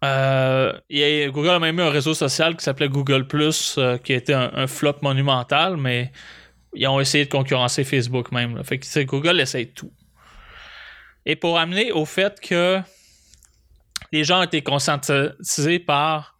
[0.07, 4.17] Euh, Google a même eu un réseau social qui s'appelait Google Plus, euh, qui a
[4.17, 6.13] été un, flop monumental, mais
[6.75, 8.63] ils ont essayé de concurrencer Facebook même.
[8.65, 9.93] Fait que Google essaye tout.
[11.25, 12.81] Et pour amener au fait que
[14.13, 16.37] les gens ont été conscientisés par,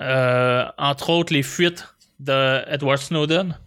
[0.00, 1.86] euh, entre autres, les fuites
[2.20, 3.58] de Edward Snowden,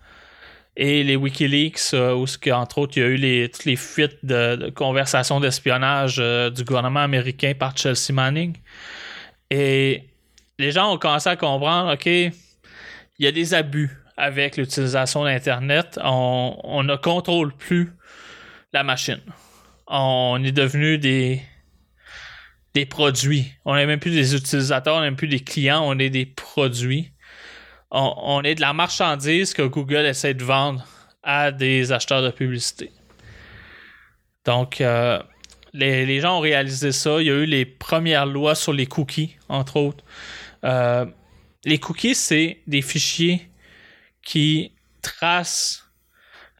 [0.79, 4.23] et les Wikileaks, euh, où, entre autres, il y a eu les, toutes les fuites
[4.23, 8.55] de, conversations d'espionnage euh, du gouvernement américain par Chelsea Manning.
[9.49, 10.03] Et
[10.59, 12.31] les gens ont commencé à comprendre, OK, il
[13.17, 15.99] y a des abus avec l'utilisation d'Internet.
[16.03, 17.93] On, on, ne contrôle plus
[18.71, 19.21] la machine.
[19.87, 21.41] On est devenu des,
[22.75, 23.51] des produits.
[23.65, 26.27] On n'est même plus des utilisateurs, on n'est même plus des clients, on est des
[26.27, 27.13] produits
[27.91, 30.85] on, est de la marchandise que Google essaie de vendre
[31.23, 32.91] à des acheteurs de publicité.
[34.45, 35.21] Donc, euh,
[35.73, 37.21] les, gens ont réalisé ça.
[37.21, 40.03] Il y a eu les premières lois sur les cookies, entre autres.
[40.63, 41.05] Euh,
[41.65, 43.49] les cookies, c'est des fichiers
[44.21, 45.83] qui tracent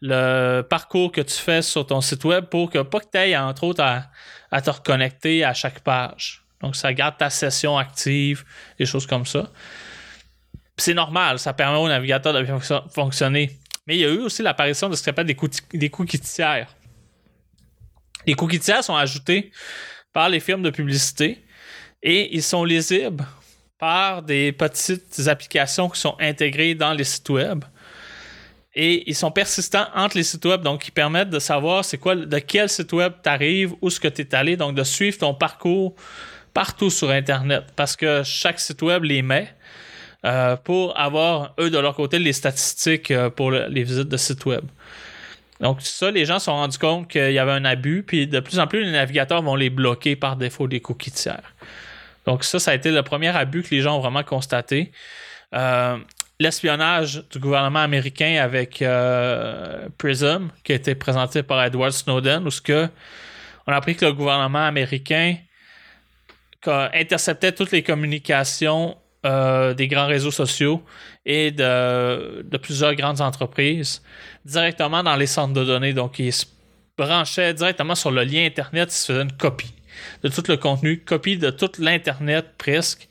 [0.01, 3.63] le parcours que tu fais sur ton site web pour que pas tu ailles, entre
[3.63, 6.43] autres, à, te reconnecter à chaque page.
[6.61, 8.43] Donc, ça garde ta session active,
[8.79, 9.49] des choses comme ça
[10.77, 12.59] c'est normal, ça permet au navigateur de bien
[12.93, 13.51] fonctionner.
[13.87, 16.75] Mais il y a eu aussi l'apparition de ce qu'on appelle des, cookies tiers.
[18.25, 19.51] Les cookies tiers sont ajoutés
[20.13, 21.43] par les firmes de publicité
[22.03, 23.25] et ils sont lisibles
[23.79, 27.63] par des petites applications qui sont intégrées dans les sites web.
[28.75, 32.15] Et ils sont persistants entre les sites web, donc ils permettent de savoir c'est quoi,
[32.15, 35.17] de quel site web tu arrives, où ce que tu es allé, donc de suivre
[35.17, 35.95] ton parcours
[36.53, 37.65] partout sur Internet.
[37.75, 39.55] Parce que chaque site web les met.
[40.25, 44.45] Euh, pour avoir, eux, de leur côté, les statistiques euh, pour les visites de sites
[44.45, 44.63] web.
[45.59, 48.39] Donc, ça, les gens se sont rendus compte qu'il y avait un abus, puis de
[48.39, 51.53] plus en plus, les navigateurs vont les bloquer par défaut des cookies tiers.
[52.25, 54.91] Donc, ça, ça a été le premier abus que les gens ont vraiment constaté.
[55.53, 55.97] Euh,
[56.39, 58.83] l'espionnage du gouvernement américain avec
[59.97, 62.89] Prism, qui a été présenté par Edward Snowden, où ce
[63.65, 65.35] on a appris que le gouvernement américain
[66.65, 70.81] interceptait toutes les communications euh, des grands réseaux sociaux
[71.25, 74.01] et de, plusieurs grandes entreprises
[74.45, 75.93] directement dans les centres de données.
[75.93, 76.45] Donc, ils se
[76.97, 79.73] branchaient directement sur le lien Internet, ils se faisaient une copie
[80.23, 83.07] de tout le contenu, copie de tout l'Internet presque,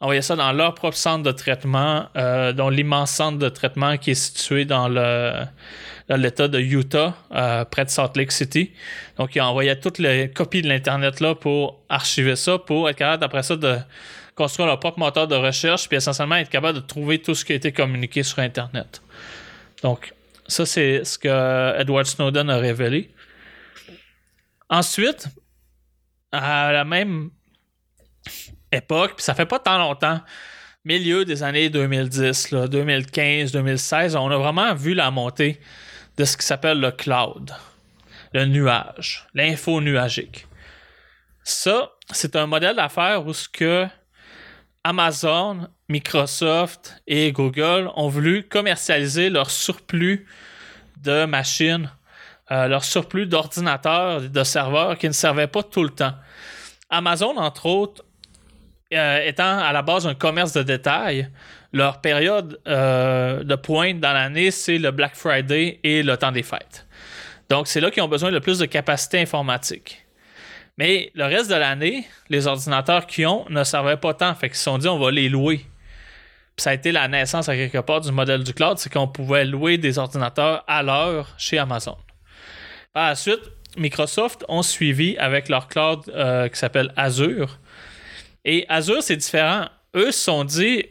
[0.00, 4.10] envoyer ça dans leur propre centre de traitement, euh, dont l'immense centre de traitement qui
[4.10, 5.32] est situé dans le
[6.10, 8.72] l'État de Utah, euh, près de Salt Lake City.
[9.16, 13.24] Donc, ils envoyaient toutes les copies de l'Internet là pour archiver ça, pour être capable
[13.24, 13.76] après ça de
[14.34, 17.52] construire leur propre moteur de recherche, puis essentiellement être capable de trouver tout ce qui
[17.52, 19.02] a été communiqué sur Internet.
[19.82, 20.14] Donc,
[20.46, 23.10] ça, c'est ce que Edward Snowden a révélé.
[24.68, 25.28] Ensuite,
[26.32, 27.30] à la même
[28.72, 30.20] époque, puis ça fait pas tant longtemps,
[30.84, 35.60] milieu des années 2010, 2015, 2016, on a vraiment vu la montée
[36.16, 37.52] de ce qui s'appelle le cloud,
[38.32, 40.46] le nuage, l'info nuagique.
[41.42, 43.86] Ça, c'est un modèle d'affaires où ce que
[44.84, 50.26] Amazon, Microsoft et Google ont voulu commercialiser leur surplus
[51.02, 51.90] de machines,
[52.50, 56.12] euh, leur surplus d'ordinateurs, de serveurs qui ne servaient pas tout le temps.
[56.90, 58.04] Amazon, entre autres,
[58.92, 61.30] euh, étant à la base un commerce de détail,
[61.72, 66.42] leur période euh, de pointe dans l'année, c'est le Black Friday et le temps des
[66.42, 66.86] fêtes.
[67.48, 70.03] Donc, c'est là qu'ils ont besoin de plus de capacité informatique.
[70.76, 74.34] Mais le reste de l'année, les ordinateurs qu'ils ont ne servaient pas tant.
[74.34, 75.58] Fait qu'ils se sont dit, on va les louer.
[76.56, 79.08] Puis ça a été la naissance à quelque part du modèle du cloud, c'est qu'on
[79.08, 81.96] pouvait louer des ordinateurs à l'heure chez Amazon.
[82.92, 83.40] Par la suite,
[83.76, 87.58] Microsoft ont suivi avec leur cloud euh, qui s'appelle Azure.
[88.44, 89.66] Et Azure, c'est différent.
[89.96, 90.84] Eux se sont dit,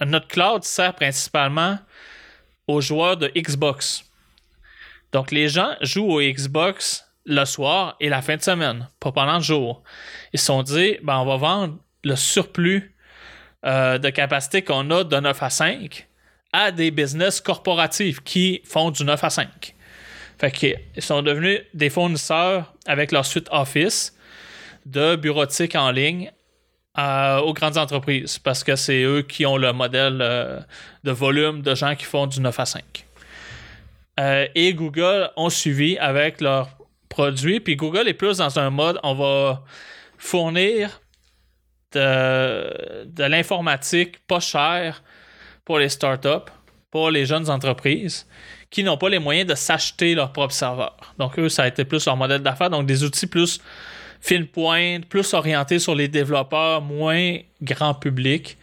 [0.00, 1.78] notre cloud sert principalement
[2.66, 4.04] aux joueurs de Xbox.
[5.12, 9.36] Donc les gens jouent au Xbox le soir et la fin de semaine, pas pendant
[9.36, 9.82] le jour.
[10.32, 12.96] Ils se sont dit, ben, on va vendre le surplus
[13.66, 16.08] euh, de capacité qu'on a de 9 à 5
[16.52, 19.74] à des business corporatifs qui font du 9 à 5.
[20.38, 24.16] Fait sont devenus des fournisseurs avec leur suite Office
[24.86, 26.30] de bureautique en ligne
[26.98, 30.60] euh, aux grandes entreprises parce que c'est eux qui ont le modèle euh,
[31.04, 33.04] de volume de gens qui font du 9 à 5.
[34.54, 36.77] et Google ont suivi avec leurs
[37.08, 37.60] produits.
[37.60, 39.62] Puis Google est plus dans un mode on va
[40.18, 41.00] fournir
[41.92, 45.02] de, l'informatique pas cher
[45.64, 46.50] pour les startups,
[46.90, 48.26] pour les jeunes entreprises
[48.70, 50.96] qui n'ont pas les moyens de s'acheter leur propre serveur.
[51.18, 52.68] Donc, eux, ça a été plus leur modèle d'affaires.
[52.68, 53.60] Donc, des outils plus
[54.20, 58.58] fine pointe, plus orientés sur les développeurs, moins grand public.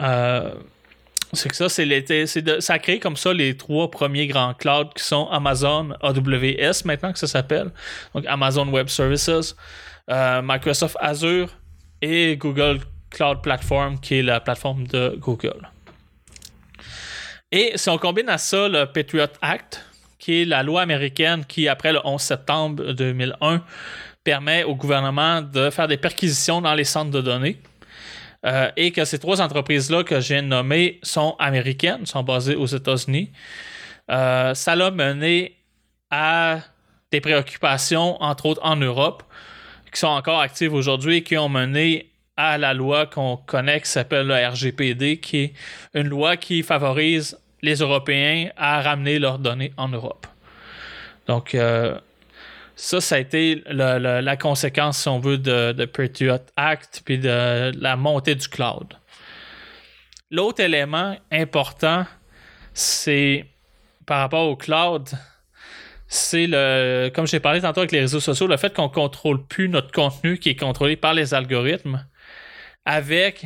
[0.00, 0.54] Euh,
[1.32, 2.26] c'est que ça, c'est l'été.
[2.26, 7.12] Ça a créé comme ça les trois premiers grands clouds qui sont Amazon AWS maintenant
[7.12, 7.70] que ça s'appelle.
[8.14, 9.54] Donc Amazon Web Services,
[10.10, 11.50] euh, Microsoft Azure
[12.00, 15.68] et Google Cloud Platform qui est la plateforme de Google.
[17.50, 19.84] Et si on combine à ça le Patriot Act,
[20.18, 23.62] qui est la loi américaine qui, après le 11 septembre 2001,
[24.24, 27.58] permet au gouvernement de faire des perquisitions dans les centres de données.
[28.46, 33.32] Euh, et que ces trois entreprises-là que j'ai nommées sont américaines, sont basées aux États-Unis.
[34.10, 35.56] Euh, ça l'a mené
[36.10, 36.60] à
[37.10, 39.24] des préoccupations, entre autres en Europe,
[39.92, 43.90] qui sont encore actives aujourd'hui et qui ont mené à la loi qu'on connaît qui
[43.90, 45.52] s'appelle le RGPD, qui est
[45.94, 50.26] une loi qui favorise les Européens à ramener leurs données en Europe.
[51.26, 51.98] Donc, euh,
[52.80, 57.72] ça, ça a été la conséquence, si on veut, de, de Patriot Act puis de
[57.76, 58.94] la montée du cloud.
[60.30, 62.06] L'autre élément important,
[62.72, 63.46] c'est
[64.06, 65.08] par rapport au cloud,
[66.06, 69.44] c'est le, comme j'ai parlé tantôt avec les réseaux sociaux, le fait qu'on ne contrôle
[69.44, 72.06] plus notre contenu qui est contrôlé par les algorithmes
[72.84, 73.44] avec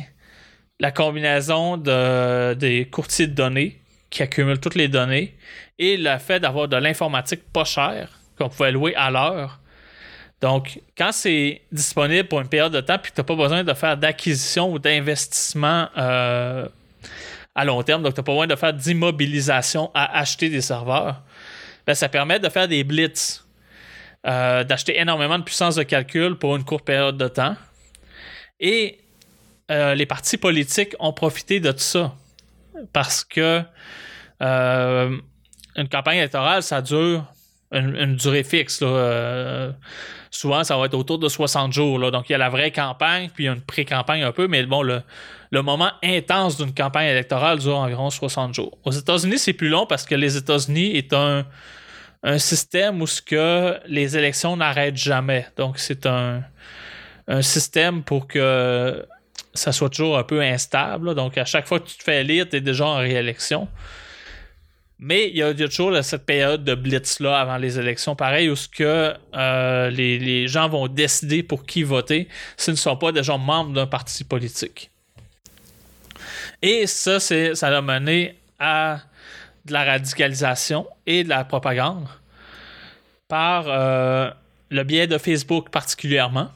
[0.79, 3.81] la combinaison de, des courtiers de données
[4.11, 5.35] qui accumulent toutes les données
[5.79, 9.59] et le fait d'avoir de l'informatique pas chère qu'on pouvait louer à l'heure.
[10.43, 13.63] Donc, quand c'est disponible pour une période de temps puis que tu n'as pas besoin
[13.63, 16.67] de faire d'acquisition ou d'investissement euh,
[17.55, 21.21] à long terme, donc tu n'as pas besoin de faire d'immobilisation à acheter des serveurs,
[21.87, 23.45] ben, ça permet de faire des blitz,
[24.27, 27.55] euh, d'acheter énormément de puissance de calcul pour une courte période de temps.
[28.59, 28.99] Et
[29.71, 32.13] euh, les partis politiques ont profité de tout ça
[32.91, 33.61] parce que
[34.41, 37.23] une campagne électorale, ça dure
[37.73, 38.83] une, durée fixe.
[40.29, 42.11] souvent, ça va être autour de 60 jours.
[42.11, 44.47] Donc, il y a la vraie campagne, puis il y a une pré-campagne un peu,
[44.47, 45.01] mais bon, le,
[45.51, 48.77] moment intense d'une campagne électorale dure environ 60 jours.
[48.85, 51.45] Aux États-Unis, c'est plus long parce que les États-Unis est un,
[52.37, 55.45] système où ce que les élections n'arrêtent jamais.
[55.57, 56.41] Donc, c'est un,
[57.27, 59.05] un système pour que
[59.53, 61.15] ça soit toujours un peu instable.
[61.15, 63.67] Donc, à chaque fois que tu te fais élire, tu es déjà en réélection.
[64.99, 68.69] Mais il y, a, toujours cette période de blitz-là avant les élections, pareil, où ce
[68.69, 73.73] que, euh, les, gens vont décider pour qui voter s'ils ne sont pas déjà membres
[73.73, 74.91] d'un parti politique.
[76.61, 78.99] Et ça, ça a mené à
[79.65, 82.07] de la radicalisation et de la propagande
[83.27, 84.29] par euh,
[84.69, 86.49] le biais de Facebook particulièrement.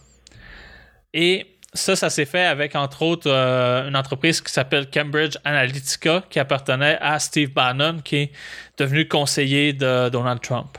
[1.14, 6.24] Et ça, ça s'est fait avec, entre autres, euh, une entreprise qui s'appelle Cambridge Analytica,
[6.30, 8.32] qui appartenait à Steve Bannon, qui est
[8.78, 10.78] devenu conseiller de Donald Trump.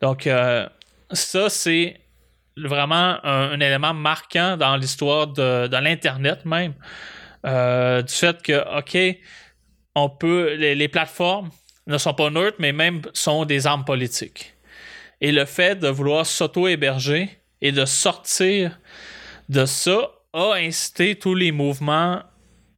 [0.00, 0.66] Donc, euh,
[1.10, 2.00] ça, c'est
[2.56, 6.74] vraiment un, élément marquant dans l'histoire de, l'Internet même.
[7.46, 9.18] Euh, du fait que, OK,
[9.94, 10.54] on peut.
[10.54, 11.50] Les, les, plateformes
[11.86, 14.54] ne sont pas neutres, mais même sont des armes politiques.
[15.20, 18.78] Et le fait de vouloir s'auto-héberger et de sortir
[19.48, 22.22] de ça a incité tous les mouvements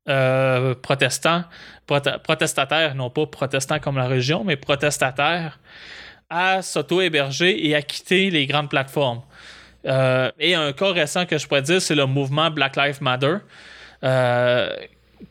[0.08, 1.44] euh, protestants,
[1.86, 5.60] protestataires, non pas protestants comme la région, mais protestataires,
[6.30, 9.20] à s'auto-héberger et à quitter les grandes plateformes.
[9.86, 13.36] Euh, et un cas récent que je pourrais dire, c'est le mouvement Black Lives Matter,
[14.02, 14.74] euh,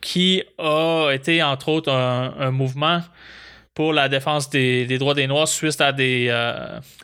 [0.00, 3.00] qui a été entre autres un, mouvement
[3.74, 6.32] pour la défense des, droits des Noirs suite à des,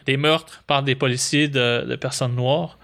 [0.06, 2.78] des meurtres par des policiers de personnes noires.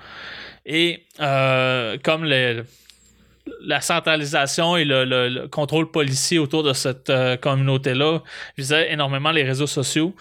[0.65, 8.21] Et euh, comme la centralisation et le, contrôle policier autour de cette euh, communauté-là
[8.57, 10.15] visait énormément les réseaux sociaux,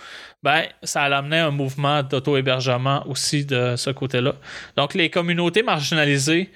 [0.44, 4.34] ben, ça amené un mouvement d'auto-hébergement aussi de ce côté-là.
[4.76, 6.50] Donc, les communautés marginalisées,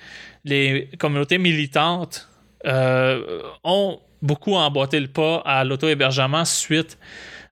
[0.44, 2.28] les communautés militantes
[2.66, 6.98] euh, ont beaucoup emboîté le pas à l'auto-hébergement suite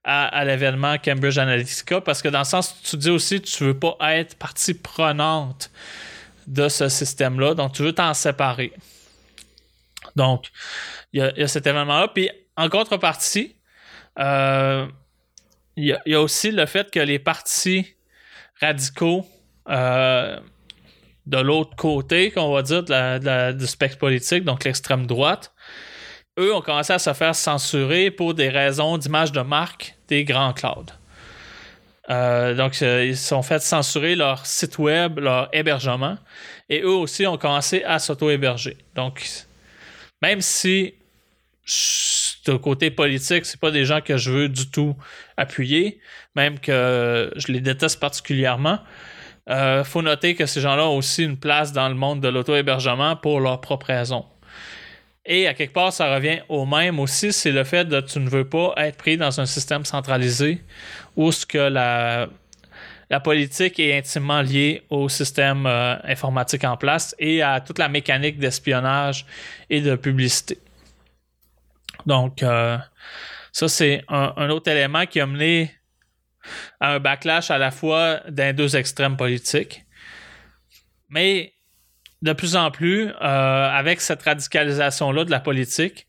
[0.04, 3.96] à, l'événement Cambridge Analytica parce que dans le sens, tu dis aussi, tu veux pas
[4.02, 5.72] être partie prenante
[6.48, 7.54] de ce système-là.
[7.54, 8.74] Donc, tu veux t'en séparer.
[10.16, 10.48] Donc,
[11.12, 12.10] il y, a cet événement-là.
[12.10, 13.56] Puis, en contrepartie,
[14.20, 14.88] euh,
[15.76, 17.96] il y, a aussi le fait que les partis
[18.62, 19.26] radicaux
[19.70, 20.40] euh,
[21.26, 25.54] de l'autre côté, qu'on va dire, du spectre politique, donc l'extrême droite,
[26.38, 30.54] eux ont commencé à se faire censurer pour des raisons d'image de marque des grands
[30.54, 30.86] clouds.
[32.10, 36.18] Euh, donc, euh, ils se sont fait censurer leur site web, leur hébergement,
[36.70, 38.78] et eux aussi ont commencé à s'auto-héberger.
[38.96, 39.26] Donc,
[40.22, 40.96] même si
[42.46, 44.96] de côté politique, c'est pas des gens que je veux du tout
[45.38, 46.02] appuyer,
[46.36, 48.80] même que je les déteste particulièrement.
[49.48, 52.28] Il euh, faut noter que ces gens-là ont aussi une place dans le monde de
[52.28, 54.26] l'auto-hébergement pour leur propre raison.
[55.26, 58.30] Et à quelque part, ça revient au même aussi, c'est le fait que tu ne
[58.30, 60.62] veux pas être pris dans un système centralisé
[61.16, 62.28] où ce que la,
[63.10, 67.88] la politique est intimement liée au système euh, informatique en place et à toute la
[67.88, 69.26] mécanique d'espionnage
[69.70, 70.58] et de publicité.
[72.06, 72.78] Donc, euh,
[73.52, 75.72] ça, c'est un, autre élément qui a mené
[76.80, 79.86] à un backlash à la fois d'un deux extrêmes politiques.
[81.10, 81.54] Mais
[82.24, 86.08] de plus en plus, euh, avec cette radicalisation-là de la politique,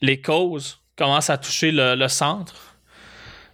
[0.00, 2.76] les causes commencent à toucher le, centre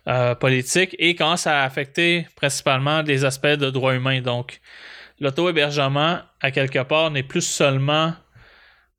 [0.08, 4.22] euh, politique et commencent à affecter principalement des aspects de droits humains.
[4.22, 4.60] Donc,
[5.20, 8.14] l'auto-hébergement, à quelque part, n'est plus seulement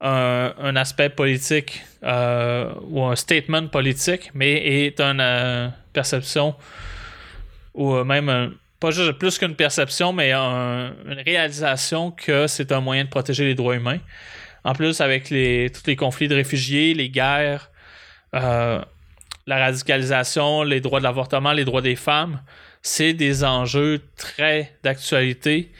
[0.01, 6.55] un, aspect politique euh, ou un statement politique, mais est une perception
[7.73, 13.03] ou même un pas juste plus qu'une perception, mais une réalisation que c'est un moyen
[13.03, 13.99] de protéger les droits humains.
[14.63, 17.69] En plus, avec les, tous les conflits de réfugiés, les guerres,
[18.35, 18.81] euh,
[19.47, 22.41] la radicalisation, les droits de l'avortement, les droits des femmes,
[22.81, 25.71] c'est des enjeux très d'actualité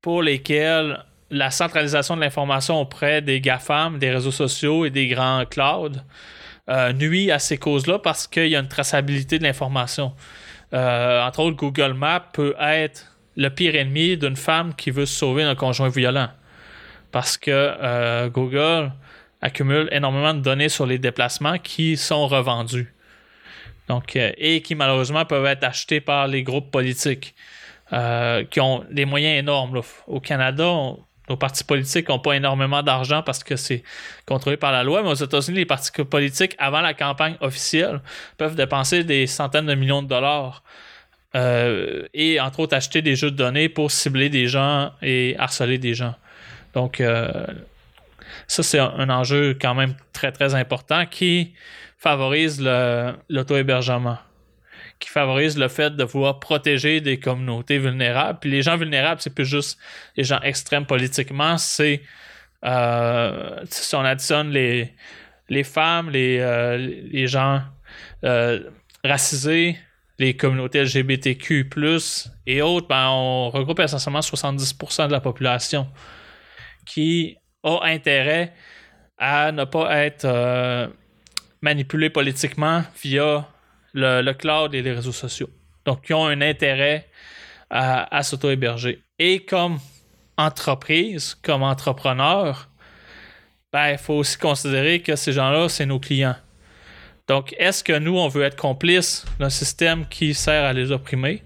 [0.00, 5.46] pour lesquels la centralisation de l'information auprès des GAFAM, des réseaux sociaux et des grands
[5.46, 6.00] clouds
[6.68, 10.12] euh, nuit à ces causes-là parce qu'il y a une traçabilité de l'information.
[10.72, 15.44] Euh, entre autres, Google Maps peut être le pire ennemi d'une femme qui veut sauver
[15.44, 16.28] d'un conjoint violent.
[17.10, 18.92] Parce que euh, Google
[19.40, 22.94] accumule énormément de données sur les déplacements qui sont revendus.
[23.90, 27.34] Euh, et qui malheureusement peuvent être achetés par les groupes politiques
[28.50, 29.82] qui ont des moyens énormes.
[30.06, 30.64] Au Canada,
[31.28, 33.82] nos partis politiques n'ont pas énormément d'argent parce que c'est
[34.26, 38.00] contrôlé par la loi, mais aux États-Unis, les partis politiques, avant la campagne officielle,
[38.38, 40.62] peuvent dépenser des centaines de millions de dollars
[41.34, 45.78] euh, et entre autres acheter des jeux de données pour cibler des gens et harceler
[45.78, 46.14] des gens.
[46.74, 47.46] Donc, euh,
[48.46, 51.54] ça, c'est un, enjeu quand même très, très important qui
[51.98, 52.60] favorise
[53.28, 54.18] l'auto-hébergement,
[55.02, 58.38] qui favorise le fait de vouloir protéger des communautés vulnérables.
[58.40, 59.78] Puis les gens vulnérables, c'est plus juste
[60.16, 62.02] les gens extrêmes politiquement, c'est
[62.64, 64.94] euh, si on additionne les,
[65.48, 66.38] les femmes, les,
[67.10, 67.62] les gens
[69.04, 69.76] racisés,
[70.18, 71.68] les communautés LGBTQ,
[72.46, 75.88] et autres, ben, on regroupe essentiellement 70% de la population
[76.86, 78.52] qui a intérêt
[79.18, 80.88] à ne pas être euh,
[81.60, 83.48] manipulé politiquement via
[83.92, 85.50] le, cloud et les réseaux sociaux.
[85.84, 87.08] Donc, qui ont un intérêt
[87.70, 89.02] à, s'auto-héberger.
[89.18, 89.78] Et comme
[90.36, 92.68] entreprise, comme entrepreneur,
[93.72, 96.36] ben, il faut aussi considérer que ces gens-là, c'est nos clients.
[97.28, 101.42] Donc, est-ce que nous, on veut être complice d'un système qui sert à les opprimer?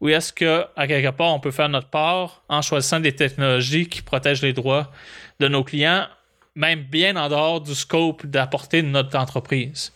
[0.00, 3.86] Ou est-ce que, à quelque part, on peut faire notre part en choisissant des technologies
[3.86, 4.90] qui protègent les droits
[5.38, 6.06] de nos clients,
[6.54, 9.92] même bien en dehors du scope d'apporter de notre entreprise?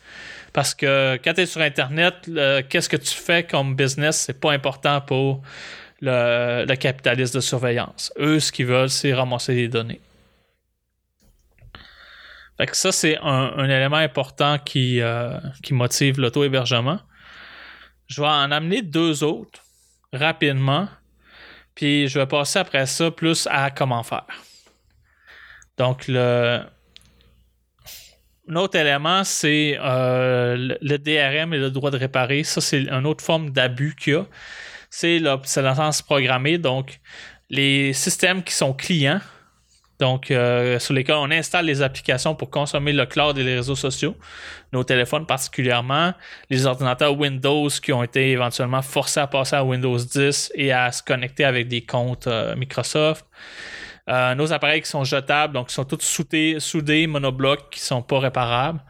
[0.56, 2.14] Parce que quand tu es sur Internet,
[2.70, 5.42] qu'est-ce que tu fais comme business, c'est pas important pour
[6.00, 8.10] le, capitaliste de surveillance.
[8.18, 10.00] Eux, ce qu'ils veulent, c'est ramasser des données.
[12.56, 17.00] Fait que ça, c'est un, élément important qui, euh, qui motive l'auto-hébergement.
[18.06, 19.60] Je vais en amener deux autres
[20.14, 20.88] rapidement.
[21.74, 24.24] Puis je vais passer après ça plus à comment faire.
[25.76, 26.62] Donc, le,
[28.48, 32.44] un autre élément, c'est euh, le, DRM et le droit de réparer.
[32.44, 34.26] Ça, c'est une autre forme d'abus qu'il y a.
[34.90, 36.58] C'est l'obsolescence programmée.
[36.58, 37.00] Donc,
[37.50, 39.20] les systèmes qui sont clients
[39.98, 43.76] donc, euh, sur lesquels on installe les applications pour consommer le cloud et les réseaux
[43.76, 44.14] sociaux,
[44.72, 46.12] nos téléphones particulièrement,
[46.50, 50.92] les ordinateurs Windows qui ont été éventuellement forcés à passer à Windows 10 et à
[50.92, 53.24] se connecter avec des comptes euh, Microsoft.
[54.08, 58.20] Euh, nos appareils qui sont jetables, donc qui sont tous soudés, monoblocs, qui sont pas
[58.20, 58.80] réparables.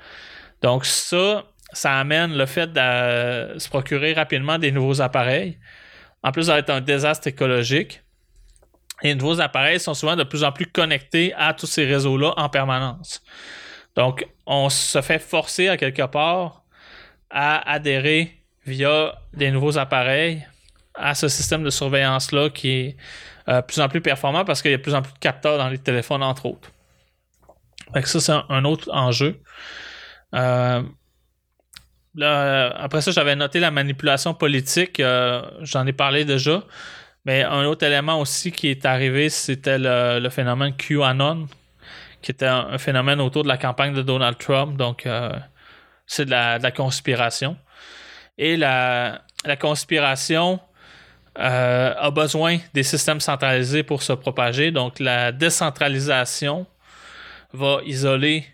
[0.63, 5.59] Donc, ça, ça amène le fait de se procurer rapidement des nouveaux appareils.
[6.23, 8.03] En plus d'être un désastre écologique,
[9.03, 12.49] les nouveaux appareils sont souvent de plus en plus connectés à tous ces réseaux-là en
[12.49, 13.23] permanence.
[13.95, 16.65] Donc, on se fait forcer à quelque part
[17.31, 20.47] à adhérer via des nouveaux appareils
[20.95, 22.97] à ce système de surveillance-là qui est
[23.49, 25.59] euh, plus en plus performant parce qu'il y a de plus en plus de capteurs
[25.59, 26.71] dans les téléphones, entre autres.
[27.95, 29.41] Fait ça, c'est un, autre enjeu.
[30.35, 30.83] Euh,
[32.19, 34.99] après ça, j'avais noté la manipulation politique.
[34.99, 36.65] Euh, j'en ai parlé déjà.
[37.25, 41.47] Mais un autre élément aussi qui est arrivé, c'était le, phénomène QAnon,
[42.23, 44.77] qui était un, phénomène autour de la campagne de Donald Trump.
[44.77, 45.09] Donc,
[46.07, 47.57] c'est de la, conspiration.
[48.39, 49.23] Et la,
[49.61, 50.61] conspiration
[51.39, 54.71] euh, a besoin des systèmes centralisés pour se propager.
[54.71, 56.67] Donc, la décentralisation
[57.53, 58.47] va isoler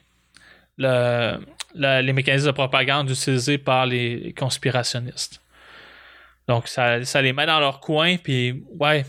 [0.78, 5.41] les mécanismes de propagande utilisés par les conspirationnistes.
[6.49, 9.05] Donc, ça, les met dans leur coin, puis ouais,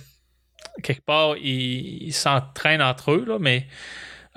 [0.84, 3.68] quelque part, ils s'entraînent entre eux, là, mais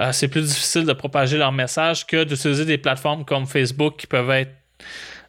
[0.01, 4.07] euh, c'est plus difficile de propager leur message que d'utiliser des plateformes comme Facebook qui
[4.07, 4.55] peuvent être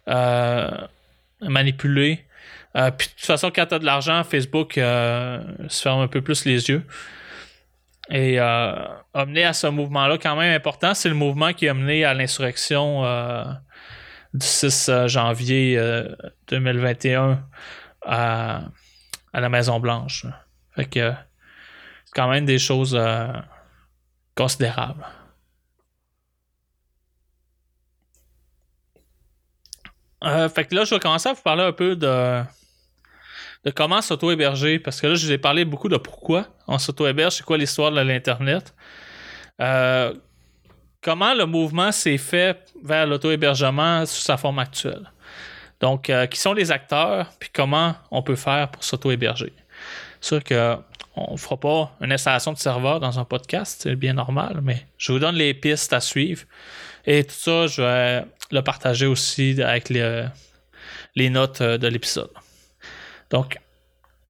[0.08, 0.70] euh,
[1.40, 2.24] manipulées.
[2.78, 6.22] Euh, puis de toute façon, quand tu as de l'argent, Facebook se ferme un peu
[6.22, 6.86] plus les yeux.
[8.10, 12.14] Et amener à ce mouvement-là, quand même important, c'est le mouvement qui a mené à
[12.14, 13.04] l'insurrection
[14.34, 15.80] du 6 euh, janvier
[16.48, 17.36] 2021 euh,
[18.02, 18.60] à,
[19.32, 20.26] la Maison Blanche.
[20.74, 21.12] Fait que
[22.04, 23.32] c'est quand même des choses euh,
[24.34, 25.06] considérables.
[30.22, 32.42] fait que là, je vais commencer à vous parler un peu de,
[33.64, 34.78] de comment s'auto-héberger.
[34.78, 37.90] Parce que là, je vous ai parlé beaucoup de pourquoi on s'auto-héberge, c'est quoi l'histoire
[37.92, 38.74] de l'Internet
[41.00, 45.10] comment le mouvement s'est fait vers l'auto-hébergement sous sa forme actuelle.
[45.80, 49.52] Donc, euh, qui sont les acteurs, puis comment on peut faire pour s'auto-héberger.
[50.20, 54.14] C'est sûr qu'on ne fera pas une installation de serveur dans un podcast, c'est bien
[54.14, 56.42] normal, mais je vous donne les pistes à suivre.
[57.06, 62.30] Et tout ça, je vais le partager aussi avec les, notes de l'épisode.
[63.30, 63.58] Donc,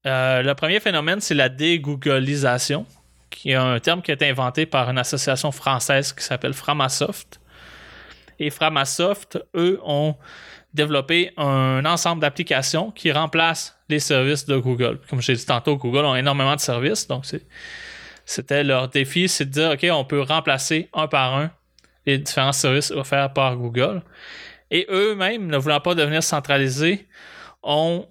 [0.07, 2.87] euh, le premier phénomène, c'est la dégooglisation
[3.31, 7.41] qui est un terme qui a été inventé par une association française qui s'appelle Framasoft.
[8.39, 10.17] Et Framasoft, eux, ont
[10.75, 15.01] développé un ensemble d'applications qui remplacent les services de Google.
[15.09, 17.25] Comme j'ai dit tantôt, Google a énormément de services, donc
[18.25, 21.51] c'était leur défi, c'est de dire, OK, on peut remplacer un par un
[22.07, 24.03] les différents services offerts par Google.
[24.71, 27.07] Et eux-mêmes, ne voulant pas devenir centralisés,
[27.63, 28.07] ont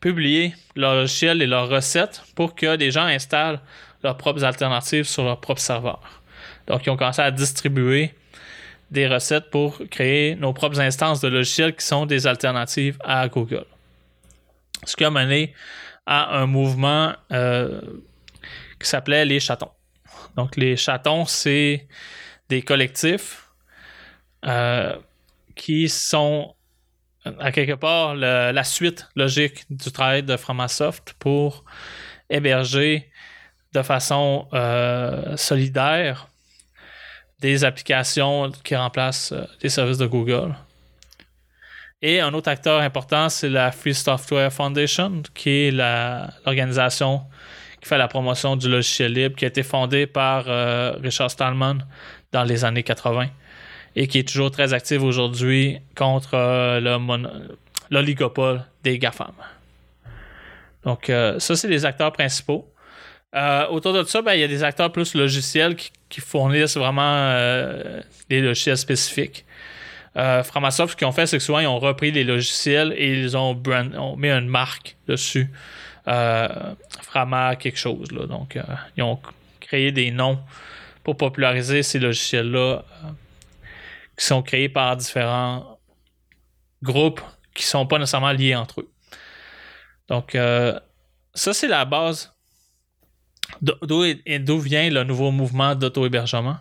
[0.00, 3.60] publier leur logiciel et leurs recettes pour que des gens installent
[4.02, 6.22] leurs propres alternatives sur leur propre serveur.
[6.66, 8.14] Donc, ils ont commencé à distribuer
[8.90, 13.66] des recettes pour créer nos propres instances de logiciels qui sont des alternatives à Google.
[14.84, 15.54] Ce qui a mené
[16.06, 17.80] à un mouvement euh,
[18.78, 19.70] qui s'appelait les chatons.
[20.36, 21.88] Donc les chatons, c'est
[22.48, 23.48] des collectifs
[24.44, 24.96] euh,
[25.56, 26.54] qui sont
[27.38, 31.64] à quelque part la suite logique du travail de Framasoft pour
[32.30, 33.10] héberger
[33.72, 36.28] de façon euh, solidaire
[37.40, 40.54] des applications qui remplacent euh, des services de Google.
[42.00, 47.22] Et un autre acteur important, c'est la Free Software Foundation, qui est l'organisation
[47.80, 51.78] qui fait la promotion du logiciel libre, qui a été fondée par euh, Richard Stallman
[52.32, 53.28] dans les années 80
[53.96, 56.98] et qui est toujours très active aujourd'hui contre euh,
[57.90, 59.32] l'oligopole des GAFAM.
[60.84, 62.72] Donc, ça, c'est les acteurs principaux.
[63.36, 67.02] Euh, autour de ça, ben, il y a des acteurs plus logiciels qui, fournissent vraiment
[67.02, 69.44] euh, des logiciels spécifiques.
[70.16, 73.12] Euh, Framasoft, ce qu'ils ont fait, c'est que souvent, ils ont repris les logiciels et
[73.12, 73.54] ils ont,
[74.16, 75.50] mis une marque dessus.
[76.06, 78.10] Frama quelque chose.
[78.12, 78.26] Là.
[78.26, 78.58] Donc,
[78.96, 79.18] ils ont
[79.60, 80.38] créé des noms
[81.02, 82.84] pour populariser ces logiciels-là
[84.16, 85.78] qui sont créés par différents
[86.82, 87.20] groupes
[87.54, 88.92] qui ne sont pas nécessairement liés entre eux.
[90.08, 92.36] Donc, ça, c'est la base
[93.60, 96.58] D'où vient le nouveau mouvement d'auto-hébergement?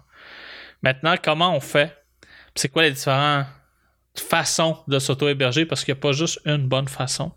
[0.81, 1.95] Maintenant, comment on fait?
[2.55, 3.47] C'est quoi les différentes
[4.15, 5.65] façons de s'auto-héberger?
[5.65, 7.31] Parce qu'il n'y a pas juste une bonne façon.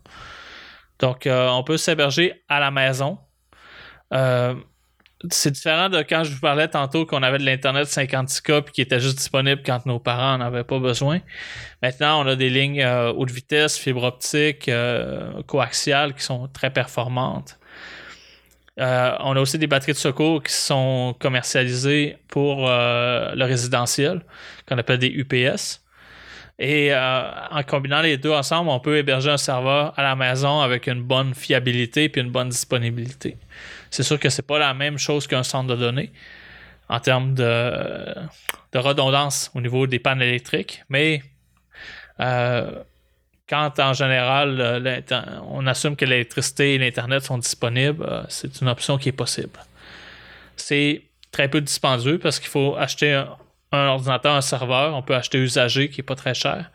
[0.99, 3.17] Donc, euh, on peut s'héberger à la maison.
[4.13, 4.55] Euh,
[5.31, 8.99] c'est différent de quand je vous parlais tantôt qu'on avait de l'Internet 56K qui était
[8.99, 11.19] juste disponible quand nos parents n'en avaient pas besoin.
[11.81, 14.69] Maintenant, on a des lignes euh, haute vitesse, fibre optique,
[15.47, 17.59] coaxiale qui sont très performantes.
[18.79, 24.21] Euh, on a aussi des batteries de secours qui sont commercialisées pour euh, le résidentiel,
[24.67, 25.81] qu'on appelle des UPS.
[26.59, 30.61] Et euh, en combinant les deux ensemble, on peut héberger un serveur à la maison
[30.61, 33.37] avec une bonne fiabilité et une bonne disponibilité.
[33.89, 36.11] C'est sûr que c'est pas la même chose qu'un centre de données
[36.89, 38.15] en termes de,
[38.73, 41.21] redondance au niveau des pannes électriques, mais
[43.49, 45.01] quand en général euh,
[45.49, 49.59] on assume que l'électricité et l'Internet sont disponibles, euh, c'est une option qui est possible.
[50.55, 55.39] C'est très peu dispendieux parce qu'il faut acheter un, ordinateur, un serveur, on peut acheter
[55.39, 56.69] usagé qui n'est pas très cher.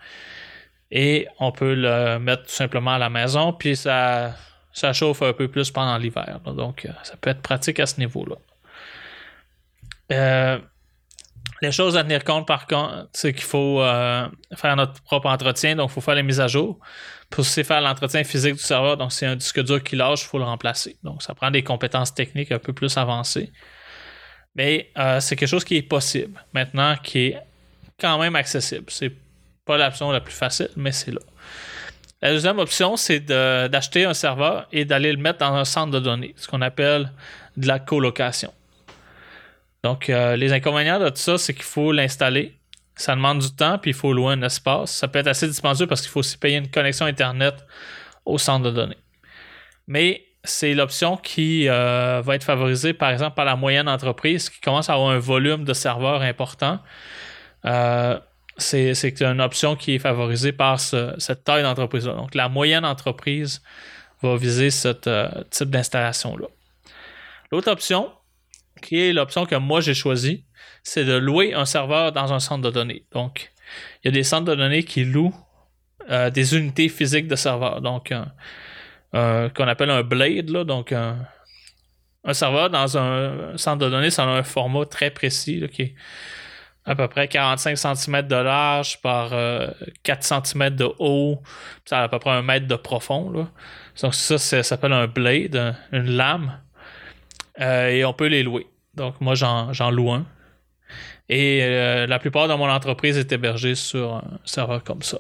[0.91, 4.35] Et on peut le mettre tout simplement à la maison, puis ça,
[4.75, 6.41] ça chauffe un peu plus pendant l'hiver.
[6.45, 8.37] Donc, euh, ça peut être pratique à ce niveau-là.
[11.63, 15.77] Les choses à tenir compte, par contre, c'est qu'il faut euh, faire notre propre entretien,
[15.77, 16.79] donc il faut faire les mises à jour.
[17.31, 20.27] Pour aussi faire l'entretien physique du serveur, donc c'est un disque dur qui lâche, il
[20.27, 20.99] faut le remplacer.
[21.03, 23.51] Donc ça prend des compétences techniques un peu plus avancées.
[24.55, 27.39] Mais euh, c'est quelque chose qui est possible maintenant, qui est
[27.99, 28.85] quand même accessible.
[28.89, 29.13] C'est
[29.65, 31.21] pas l'option la plus facile, mais c'est là.
[32.25, 36.01] La deuxième option, c'est d'acheter un serveur et d'aller le mettre dans un centre de
[36.01, 37.13] données, ce qu'on appelle
[37.59, 38.51] de la colocation.
[39.83, 42.57] Donc, euh, les inconvénients de tout ça, c'est qu'il faut l'installer.
[42.97, 44.91] Ça demande du temps, puis il faut louer un espace.
[44.93, 47.57] Ça peut être assez dispendieux parce qu'il faut aussi payer une connexion Internet
[48.25, 48.97] au centre de données.
[49.87, 54.63] Mais c'est l'option qui euh, va être favorisée, par exemple, par la moyenne entreprise qui
[54.63, 56.79] commence à avoir un volume de serveurs important.
[57.67, 58.19] Euh,
[58.57, 62.15] c'est une option qui est favorisée par cette taille d'entreprise-là.
[62.15, 63.63] Donc, la moyenne entreprise
[64.23, 64.89] va viser ce
[65.51, 66.47] type d'installation-là.
[67.51, 68.11] L'autre option,
[68.81, 70.45] qui est l'option que moi j'ai choisie,
[70.83, 73.05] c'est de louer un serveur dans un centre de données.
[73.13, 73.53] Donc,
[74.03, 75.35] il y a des centres de données qui louent
[76.11, 77.81] euh, des unités physiques de serveurs.
[77.81, 78.13] Donc,
[79.13, 81.27] qu'on appelle un blade, donc un,
[82.33, 85.95] serveur dans un centre de données, ça a un format très précis qui est
[86.87, 91.43] à peu près 45 cm de large par 4 euh, cm de haut,
[91.85, 93.31] ça à peu près un mètre de profond.
[93.31, 96.59] Donc ça, ça s'appelle un blade, une lame.
[97.61, 98.67] Euh, et on peut les louer.
[98.95, 100.27] Donc, moi, j'en loue un.
[101.29, 105.19] Et euh, la plupart de mon entreprise est hébergée sur un serveur comme ça.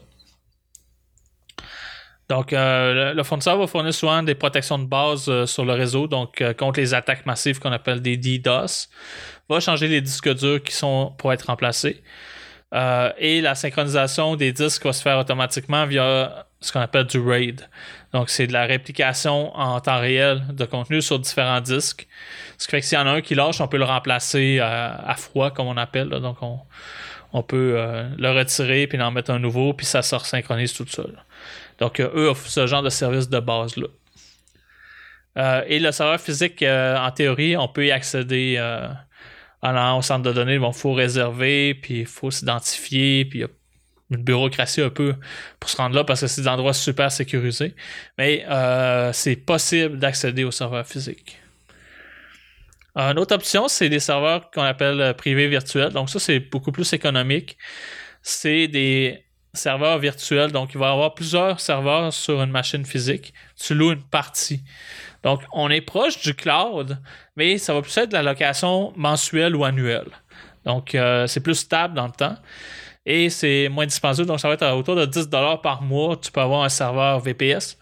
[2.29, 6.07] Donc, euh, le, fournisseur va fournir souvent des protections de base euh, sur le réseau,
[6.07, 8.89] donc contre les attaques massives qu'on appelle des DDoS.
[9.49, 12.03] Va changer les disques durs qui sont pour être remplacés.
[13.18, 17.61] et la synchronisation des disques va se faire automatiquement via ce qu'on appelle du RAID.
[18.12, 22.07] Donc, c'est de la réplication en temps réel de contenu sur différents disques.
[22.59, 24.61] Ce qui fait que s'il y en a un qui lâche, on peut le remplacer
[24.61, 26.09] à, froid, comme on appelle.
[26.09, 26.39] Donc,
[27.33, 30.87] on, peut euh, le retirer puis en mettre un nouveau, puis ça se synchronise tout
[30.87, 31.12] seul.
[31.79, 33.89] Donc, eux offrent ce genre de service de base-là.
[35.66, 38.59] et le serveur physique, en théorie, on peut y accéder
[39.62, 40.55] en au centre de données.
[40.55, 43.49] il faut réserver, puis il faut s'identifier, puis il y a
[44.11, 45.16] une bureaucratie un peu
[45.59, 47.75] pour se rendre là parce que c'est des endroits super sécurisés.
[48.18, 48.45] Mais
[49.12, 51.39] c'est possible d'accéder au serveur physique.
[52.97, 55.93] Une autre option, c'est des serveurs qu'on appelle euh, privés virtuels.
[55.93, 57.59] Donc ça, c'est beaucoup plus économique.
[58.22, 59.24] C'est des
[59.55, 60.53] serveurs virtuels.
[60.53, 63.35] Donc il va y avoir plusieurs serveurs sur une machine physique.
[63.61, 64.63] Tu loues une partie.
[65.23, 66.99] Donc on est proche du cloud,
[67.37, 70.11] mais ça va plus être de la location mensuelle ou annuelle.
[70.65, 72.37] Donc euh, c'est plus stable dans le temps.
[73.07, 76.17] Et c'est moins dispendieux, donc ça va être autour de 10$ par mois.
[76.17, 77.77] Tu peux avoir un serveur VPS.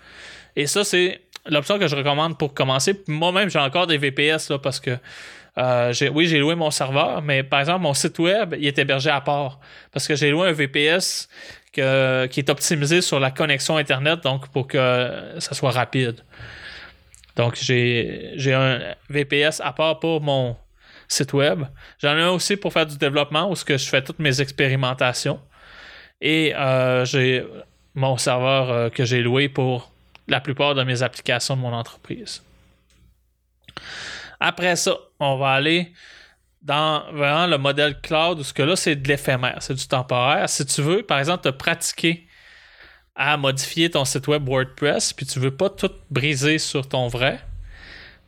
[0.56, 3.00] Et ça, c'est l'option que je recommande pour commencer.
[3.06, 4.98] Moi-même, j'ai encore des VPS là, parce que
[5.58, 9.10] euh, oui, j'ai loué mon serveur, mais par exemple, mon site web, il est hébergé
[9.10, 9.60] à part.
[9.92, 11.28] Parce que j'ai loué un VPS
[11.72, 16.22] qui est optimisé sur la connexion Internet, donc pour que ça soit rapide.
[17.36, 20.56] Donc, j'ai un VPS à part pour mon
[21.08, 21.64] site web.
[21.98, 25.40] J'en ai un aussi pour faire du développement où je fais toutes mes expérimentations.
[26.20, 27.44] Et euh, j'ai
[27.94, 29.92] mon serveur euh, que j'ai loué pour
[30.28, 32.42] la plupart de mes applications de mon entreprise.
[34.38, 35.92] Après ça, on va aller
[36.62, 40.48] dans vraiment le modèle cloud, où ce que là, c'est de l'éphémère, c'est du temporaire.
[40.48, 42.26] Si tu veux, par exemple, te pratiquer
[43.14, 47.40] à modifier ton site web WordPress, puis tu veux pas tout briser sur ton vrai,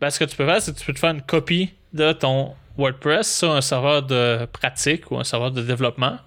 [0.01, 2.13] ben, ce que tu peux faire, c'est que tu peux te faire une copie de
[2.13, 6.19] ton WordPress sur un serveur de pratique ou un serveur de développement.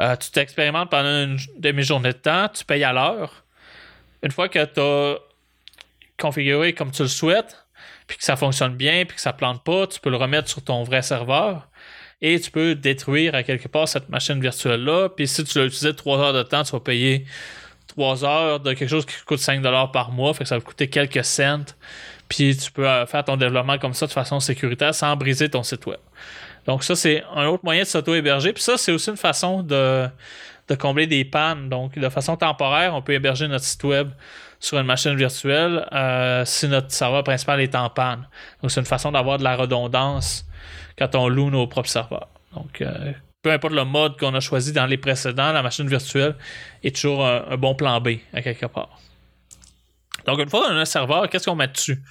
[0.00, 3.44] Euh, tu t'expérimentes pendant une demi-journée de temps, tu payes à l'heure
[4.22, 5.18] une fois que tu as
[6.18, 7.65] configuré comme tu le souhaites,
[8.06, 10.62] puis que ça fonctionne bien, puis que ça plante pas, tu peux le remettre sur
[10.62, 11.68] ton vrai serveur
[12.22, 15.10] et tu peux détruire à quelque part cette machine virtuelle-là.
[15.10, 17.26] Puis si tu l'as utilisé 3 heures de temps, tu vas payer
[17.88, 20.88] 3 heures de quelque chose qui coûte 5 par mois, fait que ça va coûter
[20.88, 21.64] quelques cents.
[22.28, 25.62] Puis tu peux euh, faire ton développement comme ça de façon sécuritaire sans briser ton
[25.62, 26.00] site web.
[26.66, 28.52] Donc ça, c'est un autre moyen de s'auto-héberger.
[28.52, 30.08] Puis ça, c'est aussi une façon de
[30.68, 31.68] de combler des pannes.
[31.68, 34.10] Donc, de façon temporaire, on peut héberger notre site web
[34.66, 38.26] sur une machine virtuelle euh, si notre serveur principal est en panne.
[38.60, 40.44] Donc, c'est une façon d'avoir de la redondance
[40.98, 42.28] quand on loue nos propres serveurs.
[42.52, 43.12] Donc, euh,
[43.42, 46.34] peu importe le mode qu'on a choisi dans les précédents, la machine virtuelle
[46.82, 48.98] est toujours un, bon plan B à quelque part.
[50.26, 52.02] Donc, une fois qu'on a un serveur, qu'est-ce qu'on met dessus?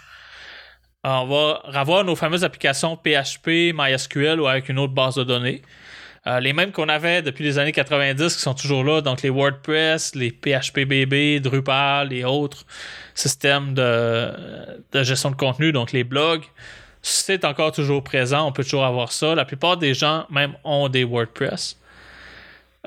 [1.03, 5.61] on va avoir nos fameuses applications PHP, MySQL ou avec une autre base de données.
[6.27, 9.29] Euh, les mêmes qu'on avait depuis les années 90 qui sont toujours là, donc les
[9.29, 12.65] WordPress, les PHPBB, Drupal et autres
[13.13, 14.31] systèmes de,
[15.03, 16.43] gestion de contenu, donc les blogs.
[17.03, 19.35] C'est encore toujours présent, on peut toujours avoir ça.
[19.35, 21.79] La plupart des gens même ont des WordPress.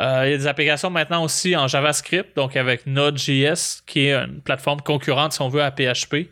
[0.00, 4.14] Euh, il y a des applications maintenant aussi en JavaScript, donc avec Node.js, qui est
[4.14, 6.28] une plateforme concurrente, si on veut, à PHP,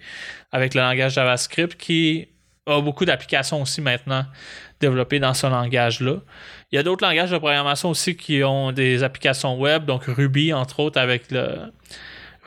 [0.50, 2.28] avec le langage JavaScript, qui
[2.66, 4.24] a beaucoup d'applications aussi maintenant
[4.80, 6.16] développées dans ce langage-là.
[6.70, 10.52] Il y a d'autres langages de programmation aussi qui ont des applications web, donc Ruby,
[10.52, 11.72] entre autres, avec le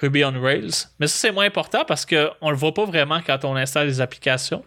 [0.01, 0.87] Ruby on Rails.
[0.99, 3.87] Mais ça, c'est moins important parce qu'on ne le voit pas vraiment quand on installe
[3.87, 4.63] les applications.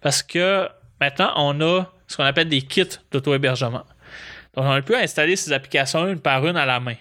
[0.00, 0.68] Parce que
[1.00, 3.84] maintenant, on a ce qu'on appelle des kits d'auto-hébergement.
[4.54, 6.96] Donc, on peut installer ces applications une par une à la main.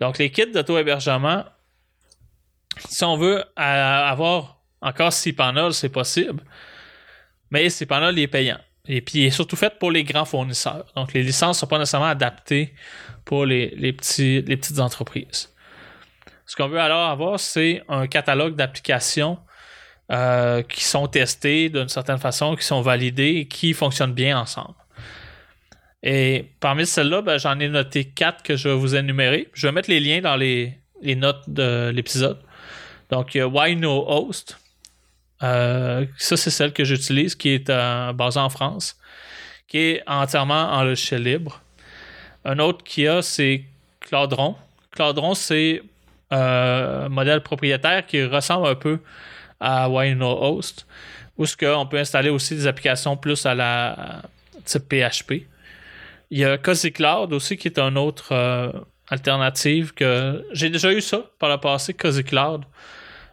[0.00, 1.44] Donc, les kits d'auto-hébergement,
[2.88, 6.42] si on veut avoir encore cPanel, c'est possible.
[7.50, 8.58] Mais cPanel est payant.
[8.88, 10.86] Et puis, il est surtout fait pour les grands fournisseurs.
[10.94, 12.74] Donc, les licences ne sont pas nécessairement adaptées
[13.24, 15.52] pour les, petits, les petites entreprises.
[16.46, 19.38] Ce qu'on veut alors avoir, c'est un catalogue d'applications
[20.12, 24.74] euh, qui sont testées d'une certaine façon, qui sont validées et qui fonctionnent bien ensemble.
[26.04, 29.48] Et parmi celles-là, ben, j'en ai noté quatre que je vais vous énumérer.
[29.52, 32.38] Je vais mettre les liens dans les, notes de l'épisode.
[33.10, 34.56] Donc, il y a Why No Host,
[35.42, 38.96] euh, ça, c'est celle que j'utilise, qui est euh, basée en France,
[39.68, 41.60] qui est entièrement en logiciel libre.
[42.44, 43.64] Un autre qui a, c'est
[44.00, 44.56] Cloudron.
[44.92, 45.82] Cloudron, c'est
[46.32, 49.00] euh, un modèle propriétaire qui ressemble un peu
[49.60, 50.86] à Host,
[51.36, 54.22] où ce qu'on peut installer aussi des applications plus à la
[54.64, 55.46] type PHP.
[56.30, 58.34] Il y a Cozy Cloud aussi, qui est une autre
[59.08, 62.64] alternative que j'ai déjà eu ça par le passé, Cozy Cloud.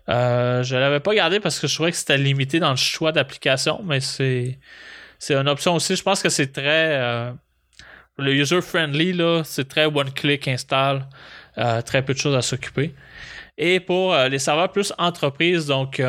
[0.10, 3.12] Euh, je l'avais pas gardé parce que je trouvais que c'était limité dans le choix
[3.12, 4.60] d'application, mais c'est,
[5.20, 5.96] c'est une option aussi.
[5.96, 6.98] Je pense que c'est très.
[7.00, 7.32] Euh,
[8.18, 11.08] le user-friendly, là, c'est très one-click install.
[11.58, 12.96] Euh, très peu de choses à s'occuper.
[13.58, 16.02] Et pour les serveurs plus entreprise, donc.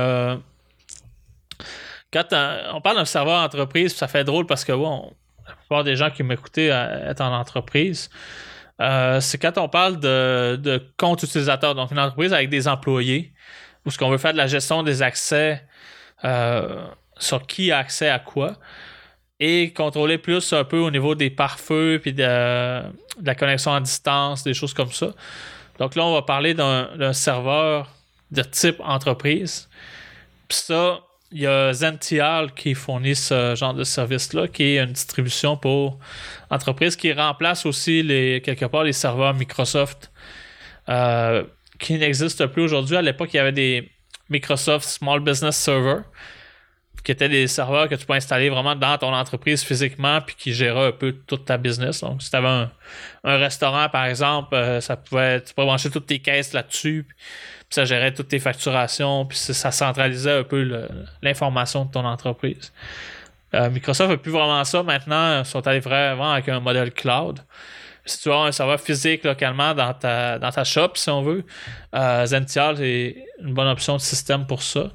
[2.11, 2.33] quand
[2.73, 5.13] on parle d'un serveur entreprise, ça fait drôle parce que bon,
[5.47, 8.09] la plupart des gens qui m'écoutaient est en entreprise.
[8.81, 13.33] Euh, c'est quand on parle de, de compte utilisateur, donc une entreprise avec des employés,
[13.85, 15.63] où ce qu'on veut faire de la gestion des accès
[16.25, 16.87] euh,
[17.19, 18.57] sur qui a accès à quoi,
[19.41, 23.81] et contrôler plus un peu au niveau des pare-feux puis de, de, la connexion à
[23.81, 25.09] distance, des choses comme ça.
[25.79, 27.89] Donc là, on va parler d'un serveur
[28.31, 29.69] de type entreprise.
[30.49, 31.01] Puis ça,
[31.33, 35.99] il y a Zential qui fournit ce genre de service-là, qui est une distribution pour
[36.49, 40.13] entreprises qui remplace aussi les, quelque part les serveurs Microsoft
[40.89, 41.43] euh,
[41.85, 42.97] qui n'existent plus aujourd'hui.
[42.97, 43.91] À l'époque, il y avait des
[44.31, 45.99] Microsoft Small Business Server
[47.05, 50.55] qui étaient des serveurs que tu peux installer vraiment dans ton entreprise physiquement puis qui
[50.55, 52.01] géraient un peu toute ta business.
[52.01, 52.67] Donc, si tu avais
[53.25, 57.07] un, restaurant, par exemple, euh, ça pouvait, tu pouvais brancher toutes tes caisses là-dessus
[57.75, 60.89] ça gérait toutes tes facturations, puis ça centralisait un peu
[61.23, 62.73] l'information de ton entreprise.
[63.53, 65.41] Euh, Microsoft n'a plus vraiment ça maintenant.
[65.41, 67.41] Ils sont allés vraiment avec un modèle cloud.
[68.07, 71.45] Si tu as un serveur physique localement dans ta, dans ta shop, si on veut,
[71.95, 74.91] euh, Zential est une bonne option de système pour ça.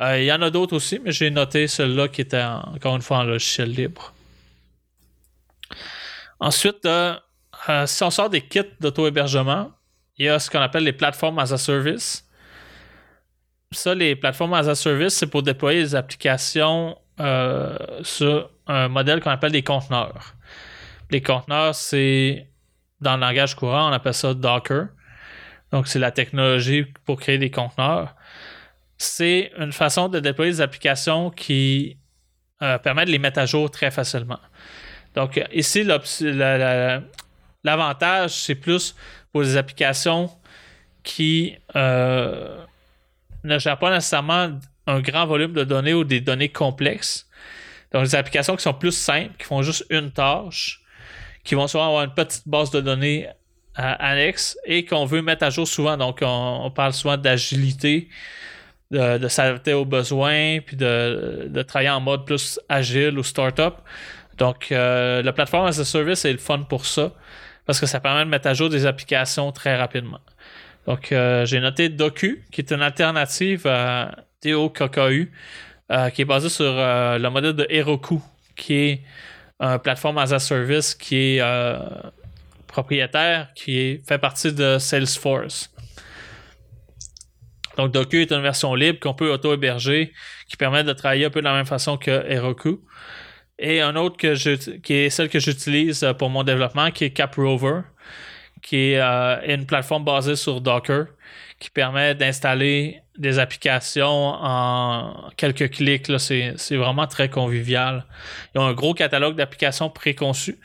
[0.00, 3.02] Euh, il y en a d'autres aussi, mais j'ai noté celui-là qui était encore une
[3.02, 4.14] fois en logiciel libre.
[6.40, 6.88] Ensuite,
[7.86, 9.72] si on sort des kits d'auto-hébergement,
[10.18, 12.24] il y a ce qu'on appelle les plateformes as a service.
[13.70, 19.20] Ça, les plateformes as a service, c'est pour déployer des applications euh, sur un modèle
[19.20, 20.34] qu'on appelle des conteneurs.
[21.10, 22.48] Les conteneurs, c'est
[23.00, 24.88] dans le langage courant, on appelle ça Docker.
[25.70, 28.14] Donc, c'est la technologie pour créer des conteneurs.
[28.96, 31.98] C'est une façon de déployer des applications qui
[32.62, 34.40] euh, permet de les mettre à jour très facilement.
[35.14, 35.84] Donc, ici,
[37.64, 38.94] l'avantage, c'est plus
[39.32, 40.30] pour des applications
[41.02, 42.64] qui euh,
[43.44, 47.28] ne gèrent pas nécessairement un grand volume de données ou des données complexes.
[47.92, 50.82] Donc, des applications qui sont plus simples, qui font juste une tâche,
[51.48, 53.26] qui vont souvent avoir une petite base de données
[53.74, 55.96] annexe et qu'on veut mettre à jour souvent.
[55.96, 58.08] Donc, on, parle souvent d'agilité,
[58.90, 63.76] de, s'adapter aux besoins, puis de, travailler en mode plus agile ou startup.
[64.36, 67.12] Donc, euh, la plateforme as a service est le fun pour ça
[67.64, 70.20] parce que ça permet de mettre à jour des applications très rapidement.
[70.86, 75.32] Donc, euh, j'ai noté Doku, qui est une alternative à TOKKU,
[75.90, 78.22] euh, qui est basée sur euh, le modèle de Heroku,
[78.54, 79.02] qui est
[79.60, 81.42] une plateforme as a service qui est
[82.66, 85.70] propriétaire, qui est, fait partie de Salesforce.
[87.76, 90.12] Donc, Doku est une version libre qu'on peut auto-héberger,
[90.48, 92.80] qui permet de travailler un peu de la même façon que Heroku.
[93.58, 97.04] Et un autre que je, qui est celle que j'utilise euh, pour mon développement, qui
[97.04, 97.82] est CapRover,
[98.62, 101.06] qui est euh, une plateforme basée sur Docker,
[101.58, 106.10] qui permet d'installer des applications en quelques clics.
[106.18, 108.04] C'est, vraiment très convivial.
[108.54, 110.58] Ils ont un gros catalogue d'applications préconçues.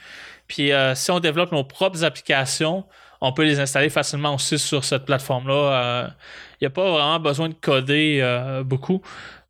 [0.48, 2.86] Puis euh, si on développe nos propres applications,
[3.22, 6.14] on peut les installer facilement aussi sur cette plateforme-là.
[6.60, 8.22] Il n'y a pas vraiment besoin de coder
[8.66, 9.02] beaucoup.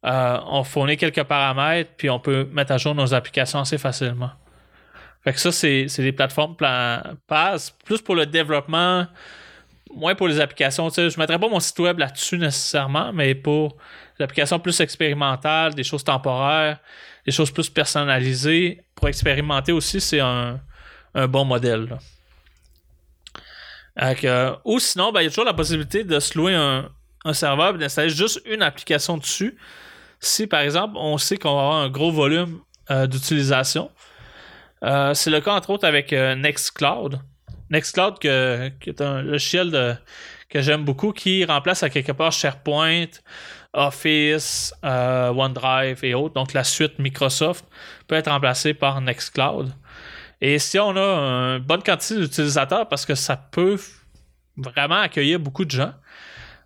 [0.06, 4.32] Euh, on fournit quelques paramètres, puis on peut mettre à jour nos applications assez facilement.
[5.24, 9.08] Fait que ça, c'est, des plateformes PaaS, plus pour le développement,
[9.96, 10.90] moins pour les applications.
[10.90, 13.78] je ne mettrais pas mon site web là-dessus nécessairement, mais pour
[14.18, 16.80] les applications plus expérimentales, des choses temporaires,
[17.26, 20.60] des choses plus personnalisées, pour expérimenter aussi, c'est un,
[21.30, 21.98] bon modèle.
[24.02, 26.90] Euh, ou sinon, ben, il y a toujours la possibilité de se louer un,
[27.26, 29.58] un serveur et d'installer juste une application dessus
[30.20, 33.92] si par exemple on sait qu'on va avoir un gros volume euh, d'utilisation.
[34.84, 36.36] Euh, c'est le cas entre autres avec euh,
[37.70, 38.20] Nextcloud.
[38.20, 40.00] Qui est un logiciel
[40.50, 43.08] que j'aime beaucoup qui remplace à quelque part SharePoint,
[43.74, 46.36] Office, OneDrive et autres.
[46.36, 47.66] Donc la suite Microsoft
[48.08, 49.74] peut être remplacée par Nextcloud.
[50.42, 53.80] Et si on a une bonne quantité d'utilisateurs, parce que ça peut
[54.58, 55.94] vraiment accueillir beaucoup de gens,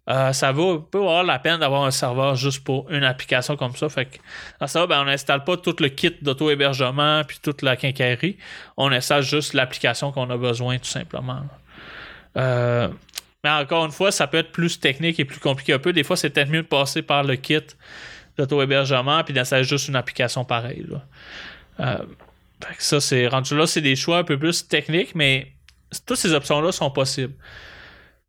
[0.09, 3.75] euh, ça vaut, peut avoir la peine d'avoir un serveur juste pour une application comme
[3.75, 3.89] ça.
[3.89, 4.17] Fait que
[4.59, 8.37] dans ça, ben, on n'installe pas tout le kit d'auto-hébergement puis toute la quincaillerie.
[8.77, 11.41] On installe juste l'application qu'on a besoin tout simplement.
[12.37, 12.87] Euh,
[13.43, 15.91] mais encore une fois, ça peut être plus technique et plus compliqué un peu.
[15.91, 17.59] Des fois, c'est peut-être mieux de passer par le kit
[18.37, 20.85] d'auto-hébergement puis d'installer juste une application pareille.
[21.81, 21.97] Euh,
[22.77, 25.51] ça, c'est rendu là, c'est des choix un peu plus techniques, mais
[26.05, 27.33] toutes ces options-là sont possibles.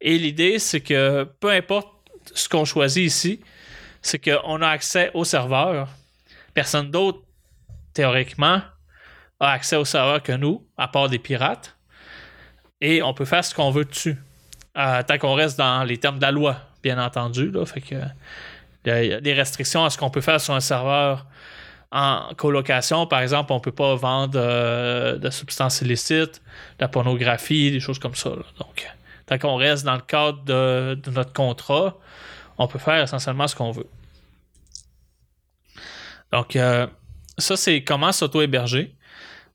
[0.01, 1.89] Et l'idée, c'est que peu importe
[2.35, 3.41] ce qu'on choisit ici,
[4.03, 5.89] c'est qu'on a accès au serveur.
[6.55, 7.21] Personne d'autre,
[7.95, 8.63] théoriquement,
[9.41, 11.77] a accès au serveur que nous, à part des pirates.
[12.81, 14.17] Et on peut faire ce qu'on veut dessus.
[14.77, 17.51] Euh, tant qu'on reste dans les termes de la loi, bien entendu.
[17.51, 17.97] Là, fait que
[18.87, 21.27] il y a des restrictions à ce qu'on peut faire sur un serveur
[21.91, 26.43] en colocation, par exemple, on ne peut pas vendre euh, de substances illicites,
[26.79, 28.31] de la pornographie, des choses comme ça.
[28.59, 28.87] Donc,
[29.29, 31.97] tant qu'on reste dans le cadre de, notre contrat,
[32.57, 33.87] on peut faire essentiellement ce qu'on veut.
[36.33, 36.87] Donc, euh,
[37.37, 38.95] ça, c'est comment s'auto-héberger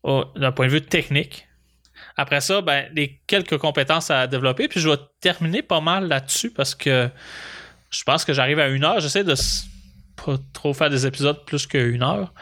[0.03, 1.47] d'un point de vue technique.
[2.17, 4.67] Après ça, ben, les quelques compétences à développer.
[4.67, 7.09] Puis je vais terminer pas mal là-dessus parce que
[7.89, 8.99] je pense que j'arrive à une heure.
[8.99, 9.34] J'essaie de
[10.15, 12.34] pas trop faire des épisodes plus qu'une heure.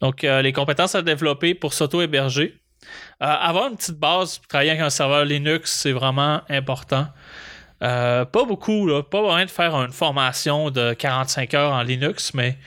[0.00, 2.61] Donc, euh, les compétences à développer pour s'auto-héberger.
[3.22, 7.06] Euh, avoir une petite base pour travailler avec un serveur Linux, c'est vraiment important.
[7.82, 12.34] Euh, pas beaucoup, là, pas besoin de faire une formation de 45 heures en Linux,
[12.34, 12.58] mais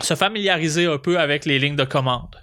[0.00, 2.36] se familiariser un peu avec les lignes de commande.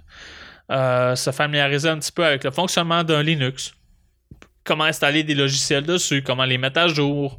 [0.70, 3.74] se familiariser un petit peu avec le fonctionnement d'un Linux.
[4.64, 7.38] Comment installer des logiciels dessus, comment les mettre à jour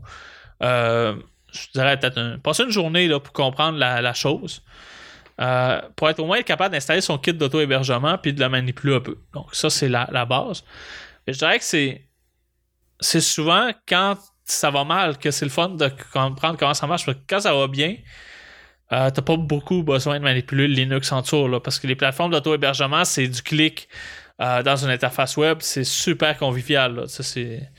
[1.54, 4.62] je dirais peut-être passer une journée là, pour comprendre la, chose.
[5.42, 9.00] Euh, pour être au moins capable d'installer son kit d'auto-hébergement puis de le manipuler un
[9.00, 9.18] peu.
[9.34, 10.64] Donc, ça, c'est la, base.
[11.28, 12.08] je dirais que c'est,
[13.00, 14.16] c'est souvent quand
[14.46, 17.06] ça va mal que c'est le fun de comprendre comment ça marche.
[17.28, 17.96] quand ça va bien,
[18.92, 22.32] euh, t'as pas beaucoup besoin de manipuler le Linux en tour parce que les plateformes
[22.32, 23.88] d'auto-hébergement, c'est du clic
[24.42, 27.10] euh, dans une interface web, c'est super convivial.
[27.10, 27.70] Ça, c'est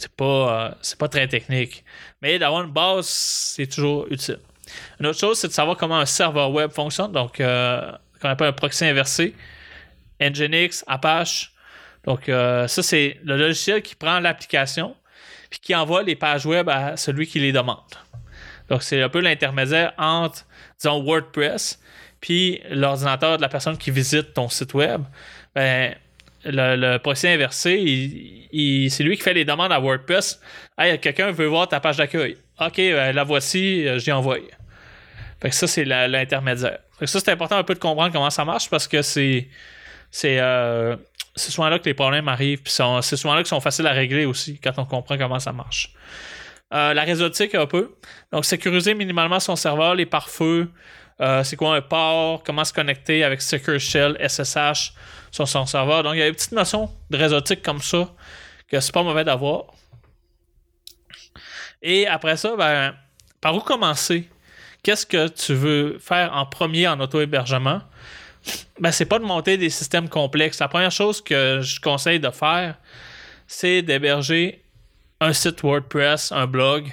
[0.00, 1.84] c'est pas, euh, c'est pas très technique.
[2.22, 4.38] Mais d'avoir une base, c'est toujours utile.
[4.98, 7.12] Une autre chose, c'est de savoir comment un serveur web fonctionne.
[7.12, 7.90] Donc, euh,
[8.20, 9.34] qu'on appelle un proxy inversé.
[10.20, 11.52] Nginx, Apache.
[12.04, 14.96] Donc, euh, ça, c'est le logiciel qui prend l'application
[15.48, 17.78] puis qui envoie les pages web à celui qui les demande.
[18.68, 20.46] Donc, c'est un peu l'intermédiaire entre,
[20.78, 21.80] disons, WordPress
[22.20, 25.02] puis l'ordinateur de la personne qui visite ton site web.
[25.54, 25.94] Ben,
[26.44, 28.48] le, proxy inversé,
[28.90, 30.40] c'est lui qui fait les demandes à WordPress.
[30.78, 32.36] Hey, quelqu'un veut voir ta page d'accueil.
[32.60, 34.38] OK, euh, la voici, euh, j'y envoie.
[35.40, 36.78] Fait que ça, c'est l'intermédiaire.
[37.04, 39.48] ça, c'est important un peu de comprendre comment ça marche parce que c'est.
[40.12, 40.96] C'est euh,
[41.36, 42.62] souvent là que les problèmes arrivent.
[42.62, 45.52] Puis c'est souvent là qu'ils sont faciles à régler aussi quand on comprend comment ça
[45.52, 45.94] marche.
[46.72, 47.94] la réseautique un peu.
[48.32, 50.68] Donc, sécuriser minimalement son serveur, les pare-feux.
[51.44, 54.92] c'est quoi un port, comment se connecter avec Secure Shell, SSH
[55.30, 56.02] sur son serveur.
[56.02, 58.08] Donc, il y a une petite notion de réseautique comme ça
[58.70, 59.64] que c'est pas mauvais d'avoir.
[61.82, 62.94] Et après ça, ben,
[63.40, 64.28] par où commencer?
[64.82, 67.82] Qu'est-ce que tu veux faire en premier en auto-hébergement?
[68.78, 70.58] Ben, c'est pas de monter des systèmes complexes.
[70.60, 72.76] La première chose que je conseille de faire,
[73.46, 74.64] c'est d'héberger
[75.20, 76.90] un site WordPress, un blog.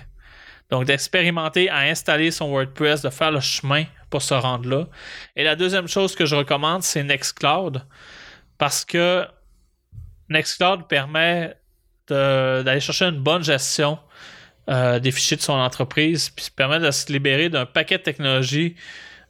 [0.69, 4.87] Donc, d'expérimenter à installer son WordPress, de faire le chemin pour se rendre là.
[5.37, 7.85] Et la deuxième chose que je recommande, c'est Nextcloud
[8.57, 9.25] parce que
[10.29, 11.55] Nextcloud permet
[12.09, 13.99] d'aller chercher une bonne gestion
[14.69, 18.75] euh, des fichiers de son entreprise, puis permet de se libérer d'un paquet de technologies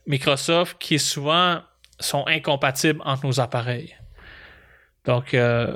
[0.05, 1.61] Microsoft qui souvent
[1.99, 3.95] sont incompatibles entre nos appareils.
[5.05, 5.75] Donc, euh,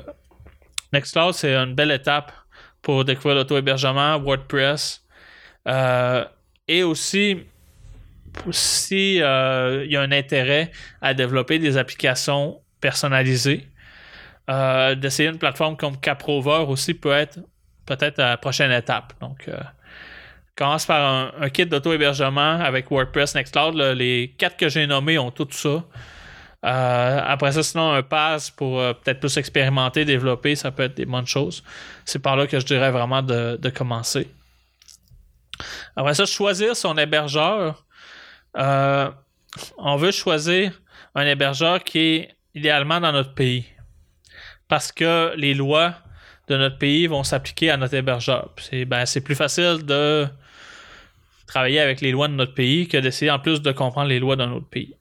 [0.92, 2.32] Nextcloud, c'est une belle étape
[2.80, 5.04] pour découvrir l'auto-hébergement, WordPress.
[5.68, 6.24] Euh,
[6.68, 7.40] et aussi,
[8.50, 13.68] s'il y a un intérêt à développer des applications personnalisé.
[14.50, 17.38] Euh, d'essayer une plateforme comme Caprover aussi peut être
[17.86, 19.12] peut-être la prochaine étape.
[19.20, 19.58] Donc, euh,
[20.56, 23.74] commence par un, kit d'auto-hébergement avec WordPress Nextcloud.
[23.74, 25.84] les quatre que j'ai nommés ont tout ça.
[26.64, 31.06] Euh, après ça, sinon, un pass pour peut-être plus expérimenter, développer, ça peut être des
[31.06, 31.64] bonnes choses.
[32.04, 34.28] C'est par là que je dirais vraiment de commencer.
[35.96, 37.84] Après ça, choisir son hébergeur.
[38.54, 40.80] on veut choisir
[41.14, 43.66] un hébergeur qui est idéalement dans notre pays.
[44.68, 45.94] Parce que les lois
[46.52, 48.50] de notre pays vont s'appliquer à notre hébergeur.
[48.58, 50.26] C'est ben, plus facile de
[51.46, 54.36] travailler avec les lois de notre pays que d'essayer en plus de comprendre les lois
[54.36, 54.94] d'un autre pays.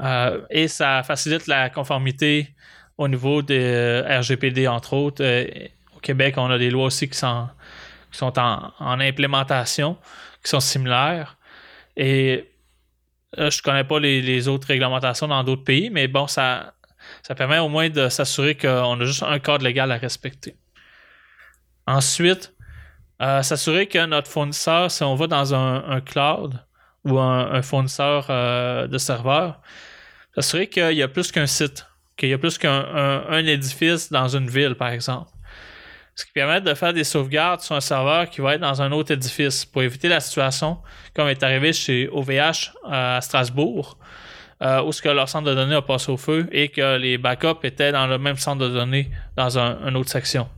[0.00, 2.54] Euh, et ça facilite la conformité
[2.96, 5.22] au niveau des RGPD, entre autres.
[5.24, 5.46] Euh,
[5.96, 7.48] au Québec, on a des lois aussi qui sont,
[8.20, 9.96] en, en, implémentation,
[10.42, 11.36] qui sont similaires.
[11.96, 12.48] Et
[13.38, 16.74] euh, je connais pas les, autres réglementations dans d'autres pays, mais bon, ça,
[17.22, 20.56] ça permet au moins de s'assurer qu'on a juste un cadre légal à respecter.
[21.86, 22.54] Ensuite,
[23.20, 26.62] euh, s'assurer que notre fournisseur, si on va dans un, cloud
[27.04, 29.60] ou un, fournisseur euh, de serveur,
[30.34, 34.48] s'assurer qu'il y a plus qu'un site, qu'il y a plus qu'un édifice dans une
[34.48, 35.30] ville, par exemple
[36.18, 38.90] ce qui permet de faire des sauvegardes sur un serveur qui va être dans un
[38.90, 40.78] autre édifice pour éviter la situation
[41.14, 43.96] comme est arrivé chez OVH à Strasbourg,
[44.62, 47.18] euh, où ce que leur centre de données a passé au feu et que les
[47.18, 50.48] backups étaient dans le même centre de données dans une autre section.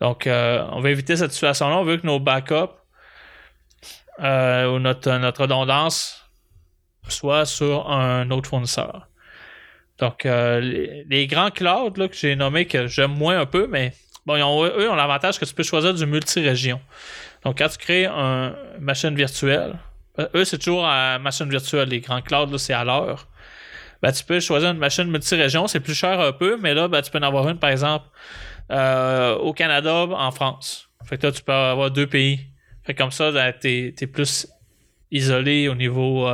[0.00, 1.78] Donc, euh, on va éviter cette situation-là.
[1.78, 2.74] On veut que nos backups
[4.20, 6.28] euh, ou notre, notre redondance
[7.08, 9.08] soit sur un autre fournisseur.
[9.98, 10.60] Donc, euh,
[11.08, 13.92] les, grands clouds que j'ai nommés que j'aime moins un peu, mais
[14.26, 16.80] bon, eux ont l'avantage que tu peux choisir du multi-région.
[17.44, 19.78] Donc, quand tu crées une machine virtuelle,
[20.18, 21.88] eux, c'est toujours à machine virtuelle.
[21.88, 23.28] Les grands clouds, c'est à l'heure.
[24.02, 27.00] Ben, tu peux choisir une machine multi-région, c'est plus cher un peu, mais là, ben,
[27.00, 28.06] tu peux en avoir une, par exemple,
[28.70, 30.90] euh, au Canada, en France.
[31.04, 32.40] Fait que là, tu peux avoir deux pays.
[32.84, 34.46] Fait comme ça, ben, tu es, plus
[35.10, 36.28] isolé au niveau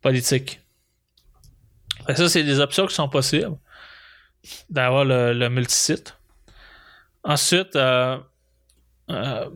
[0.00, 0.60] politique
[2.16, 3.56] ça, c'est des options qui sont possibles
[4.68, 6.16] d'avoir le, le multisite.
[7.22, 8.18] Ensuite, euh,
[9.10, 9.50] euh,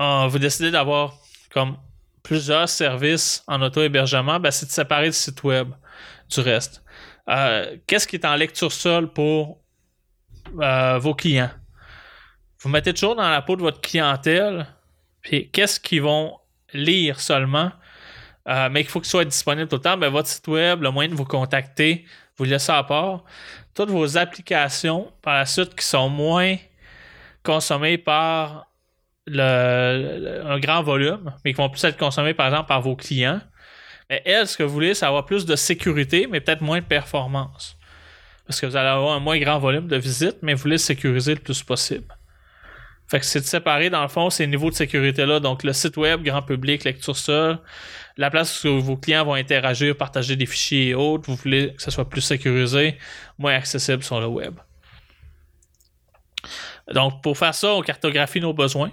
[0.00, 1.14] si vous décidez d'avoir
[1.50, 1.76] comme
[2.22, 5.72] plusieurs services en auto-hébergement, ben, c'est de séparer le site web
[6.28, 6.82] du reste.
[7.28, 9.60] Euh, qu'est-ce qui est en lecture seule pour
[10.52, 11.50] vos clients?
[12.60, 14.66] Vous mettez toujours dans la peau de votre clientèle,
[15.20, 16.38] puis qu'est-ce qu'ils vont
[16.72, 17.70] lire seulement?
[18.48, 20.90] Euh, mais qu'il faut qu'il soit disponible tout le temps, ben, votre site web, le
[20.90, 23.24] moyen de vous contacter, vous laissez à part.
[23.74, 26.56] Toutes vos applications, par la suite, qui sont moins
[27.42, 28.67] consommées par
[29.32, 33.40] un grand volume, mais qui vont plus être consommées, par exemple, par vos clients.
[34.10, 36.84] Mais elles, ce que vous voulez, c'est avoir plus de sécurité, mais peut-être moins de
[36.84, 37.76] performance.
[38.46, 41.34] Parce que vous allez avoir un moins grand volume de visites, mais vous voulez sécuriser
[41.34, 42.06] le plus possible.
[43.06, 45.40] Fait que c'est de séparer, dans le fond, ces niveaux de sécurité-là.
[45.40, 47.58] Donc, le site web, grand public, lecture seule,
[48.18, 51.82] la place où vos clients vont interagir, partager des fichiers et autres, vous voulez que
[51.82, 52.98] ce soit plus sécurisé,
[53.38, 54.58] moins accessible sur le web.
[56.92, 58.90] Donc, pour faire ça, on cartographie nos besoins.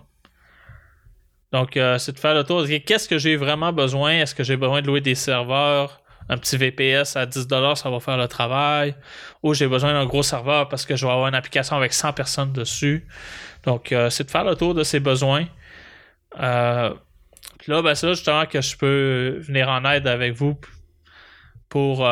[1.52, 2.66] Donc, euh, c'est de faire le tour.
[2.86, 4.12] Qu'est-ce que j'ai vraiment besoin?
[4.12, 6.02] Est-ce que j'ai besoin de louer des serveurs?
[6.28, 8.96] Un petit VPS à 10$, ça va faire le travail?
[9.44, 12.14] Ou j'ai besoin d'un gros serveur parce que je vais avoir une application avec 100
[12.14, 13.08] personnes dessus?
[13.64, 15.46] Donc, euh, c'est de faire le tour de ces besoins.
[16.40, 16.94] Euh,
[17.68, 20.60] là, ben, c'est là justement que je peux venir en aide avec vous
[21.70, 22.08] pour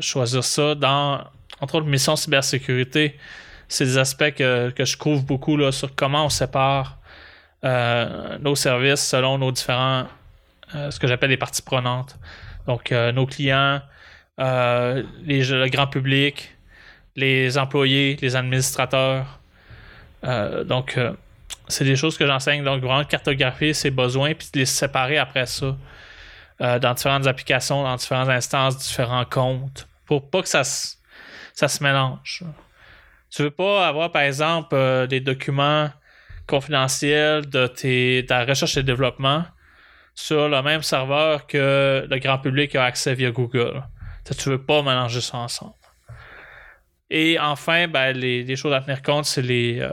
[0.00, 0.74] choisir ça.
[0.74, 1.24] Dans,
[1.60, 3.16] entre autres, mission cybersécurité,
[3.68, 6.98] c'est des aspects que, je couvre beaucoup là, sur comment on sépare
[7.62, 10.06] nos services selon nos différents,
[10.74, 12.16] euh, ce que j'appelle les parties prenantes.
[12.66, 13.80] Donc, nos clients,
[14.38, 16.56] les, le grand public,
[17.14, 19.38] les employés, les administrateurs.
[20.64, 20.98] donc,
[21.68, 22.64] c'est des choses que j'enseigne.
[22.64, 25.76] Donc, vraiment cartographier ses besoins puis les séparer après ça
[26.60, 30.96] euh, dans différentes applications, dans différentes instances, différents comptes, pour pas que ça se,
[31.52, 32.44] ça se mélange.
[33.30, 35.90] Tu veux pas avoir, par exemple, euh, des documents
[36.46, 39.44] confidentiels de, tes, ta recherche et développement
[40.14, 43.82] sur le même serveur que le grand public a accès via Google.
[44.38, 45.74] Tu veux pas mélanger ça ensemble.
[47.10, 49.92] Et enfin, ben, les, choses à tenir compte, c'est les, euh,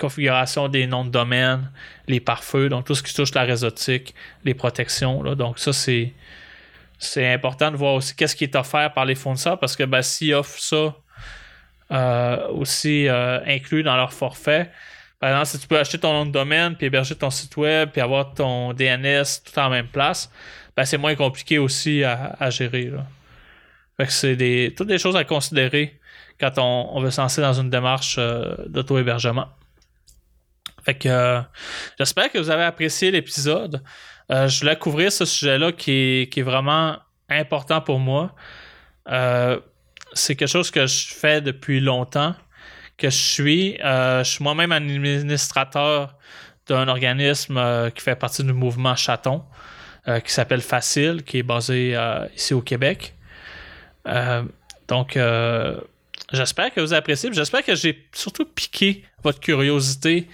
[0.00, 1.70] configuration des noms de domaine,
[2.08, 5.22] les pare-feux, donc tout ce qui touche la réseautique, les protections.
[5.36, 6.12] Donc ça, c'est,
[6.98, 10.02] c'est important de voir aussi qu'est-ce qui est offert par les fournisseurs parce que ben,
[10.02, 10.96] s'ils offrent ça
[11.92, 14.70] euh, aussi euh, inclus dans leur forfait,
[15.20, 17.90] par exemple, si tu peux acheter ton nom de domaine, puis héberger ton site web,
[17.90, 20.30] puis avoir ton DNS tout en même place,
[20.76, 22.90] ben, c'est moins compliqué aussi à, gérer.
[24.08, 26.00] c'est des, toutes des choses à considérer
[26.40, 29.48] quand on, veut se lancer dans une démarche euh, d'auto-hébergement.
[30.84, 31.40] Fait que euh,
[31.98, 33.82] j'espère que vous avez apprécié l'épisode.
[34.32, 36.96] Euh, je voulais couvrir ce sujet-là qui est, vraiment
[37.28, 38.34] important pour moi.
[40.14, 42.34] C'est quelque chose que je fais depuis longtemps,
[43.00, 43.76] que je suis.
[43.80, 46.16] je suis moi-même administrateur
[46.66, 49.42] d'un organisme qui fait partie du mouvement Chaton,
[50.06, 51.98] qui s'appelle Facile, qui est basé
[52.36, 53.14] ici au Québec.
[54.86, 55.18] donc,
[56.32, 57.32] j'espère que vous appréciez.
[57.32, 60.28] J'espère que j'ai surtout piqué votre curiosité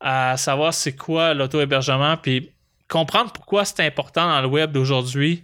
[0.00, 2.52] à savoir c'est quoi l'auto-hébergement, puis
[2.88, 5.42] comprendre pourquoi c'est important dans le web d'aujourd'hui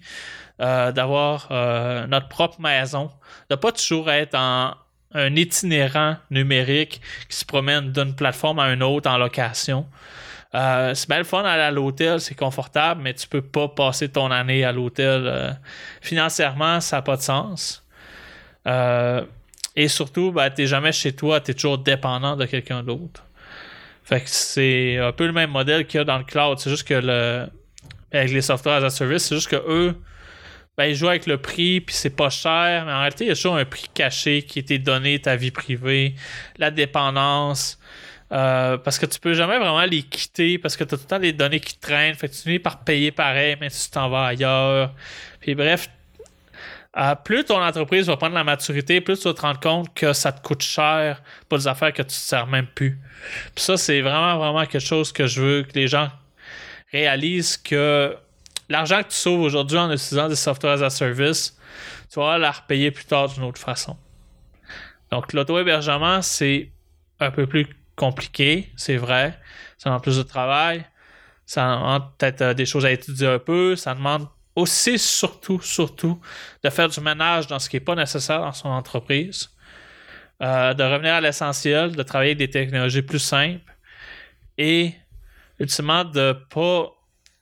[0.60, 3.10] euh, d'avoir euh, notre propre maison,
[3.48, 4.74] de pas toujours être en
[5.12, 9.86] un itinérant numérique qui se promène d'une plateforme à une autre en location.
[10.54, 14.08] Euh, c'est bien le fun aller à l'hôtel, c'est confortable, mais tu peux pas passer
[14.08, 15.56] ton année à l'hôtel.
[16.00, 17.84] financièrement, ça n'a pas de sens.
[19.76, 23.24] et surtout, ben, tu n'es jamais chez toi, tu es toujours dépendant de quelqu'un d'autre.
[24.10, 26.58] Fait que c'est un peu le même modèle qu'il y a dans le cloud.
[26.58, 27.46] C'est juste que le.
[28.12, 29.96] Avec les software as a service, c'est juste que eux,
[30.80, 33.30] ben, ils jouent avec le prix, puis c'est pas cher, mais en réalité, il y
[33.32, 36.14] a toujours un prix caché qui était donné, ta vie privée,
[36.56, 37.78] la dépendance.
[38.32, 41.08] Euh, parce que tu peux jamais vraiment les quitter parce que tu as tout le
[41.08, 42.14] temps des données qui traînent.
[42.14, 44.94] Fait que tu finis par payer pareil, mais tu t'en vas ailleurs.
[45.40, 45.90] Puis bref,
[46.96, 50.14] euh, plus ton entreprise va prendre la maturité, plus tu vas te rendre compte que
[50.14, 52.98] ça te coûte cher pour des affaires que tu ne sers même plus.
[53.54, 56.08] Puis ça, c'est vraiment, vraiment quelque chose que je veux que les gens
[56.90, 58.16] réalisent que
[58.70, 61.58] l'argent que tu sauves aujourd'hui en utilisant des softwares as a service,
[62.10, 63.96] tu vas la repayer plus tard d'une autre façon.
[65.10, 66.70] Donc, l'auto-hébergement, c'est
[67.18, 67.66] un peu plus
[67.96, 69.38] compliqué, c'est vrai.
[69.76, 70.86] Ça demande plus de travail.
[71.44, 73.76] Ça demande peut-être euh, des choses à étudier un peu.
[73.76, 76.20] Ça demande aussi, surtout, surtout,
[76.62, 79.50] de faire du ménage dans ce qui n'est pas nécessaire dans son entreprise.
[80.42, 83.74] Euh, de revenir à l'essentiel, de travailler avec des technologies plus simples
[84.56, 84.94] et
[85.58, 86.99] ultimement de ne pas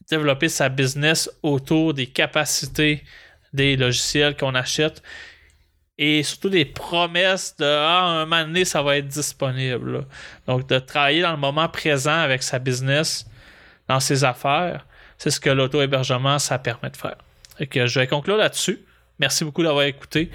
[0.09, 3.03] développer sa business autour des capacités
[3.53, 5.01] des logiciels qu'on achète
[5.97, 10.05] et surtout des promesses de ah, un moment donné, ça va être disponible.
[10.47, 13.25] Donc, de travailler dans le moment présent avec sa business,
[13.89, 14.85] dans ses affaires,
[15.17, 17.17] c'est ce que l'auto-hébergement, ça permet de faire.
[17.59, 18.79] Et je vais conclure là-dessus.
[19.19, 20.31] Merci beaucoup d'avoir écouté.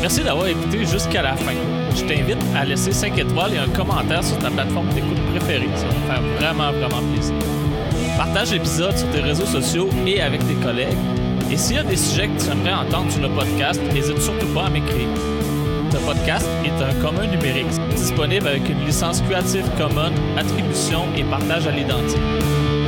[0.00, 1.52] Merci d'avoir écouté jusqu'à la fin.
[1.94, 5.68] Je t'invite à laisser 5 étoiles et un commentaire sur ta plateforme d'écoute préférée.
[5.74, 7.34] Ça va me faire vraiment, vraiment plaisir.
[8.16, 10.96] Partage l'épisode sur tes réseaux sociaux et avec tes collègues.
[11.50, 14.46] Et s'il y a des sujets que tu aimerais entendre sur le podcast, n'hésite surtout
[14.54, 15.08] pas à m'écrire.
[15.92, 21.66] Ce podcast est un commun numérique disponible avec une licence Creative Commons, attribution et partage
[21.66, 22.79] à l'identique.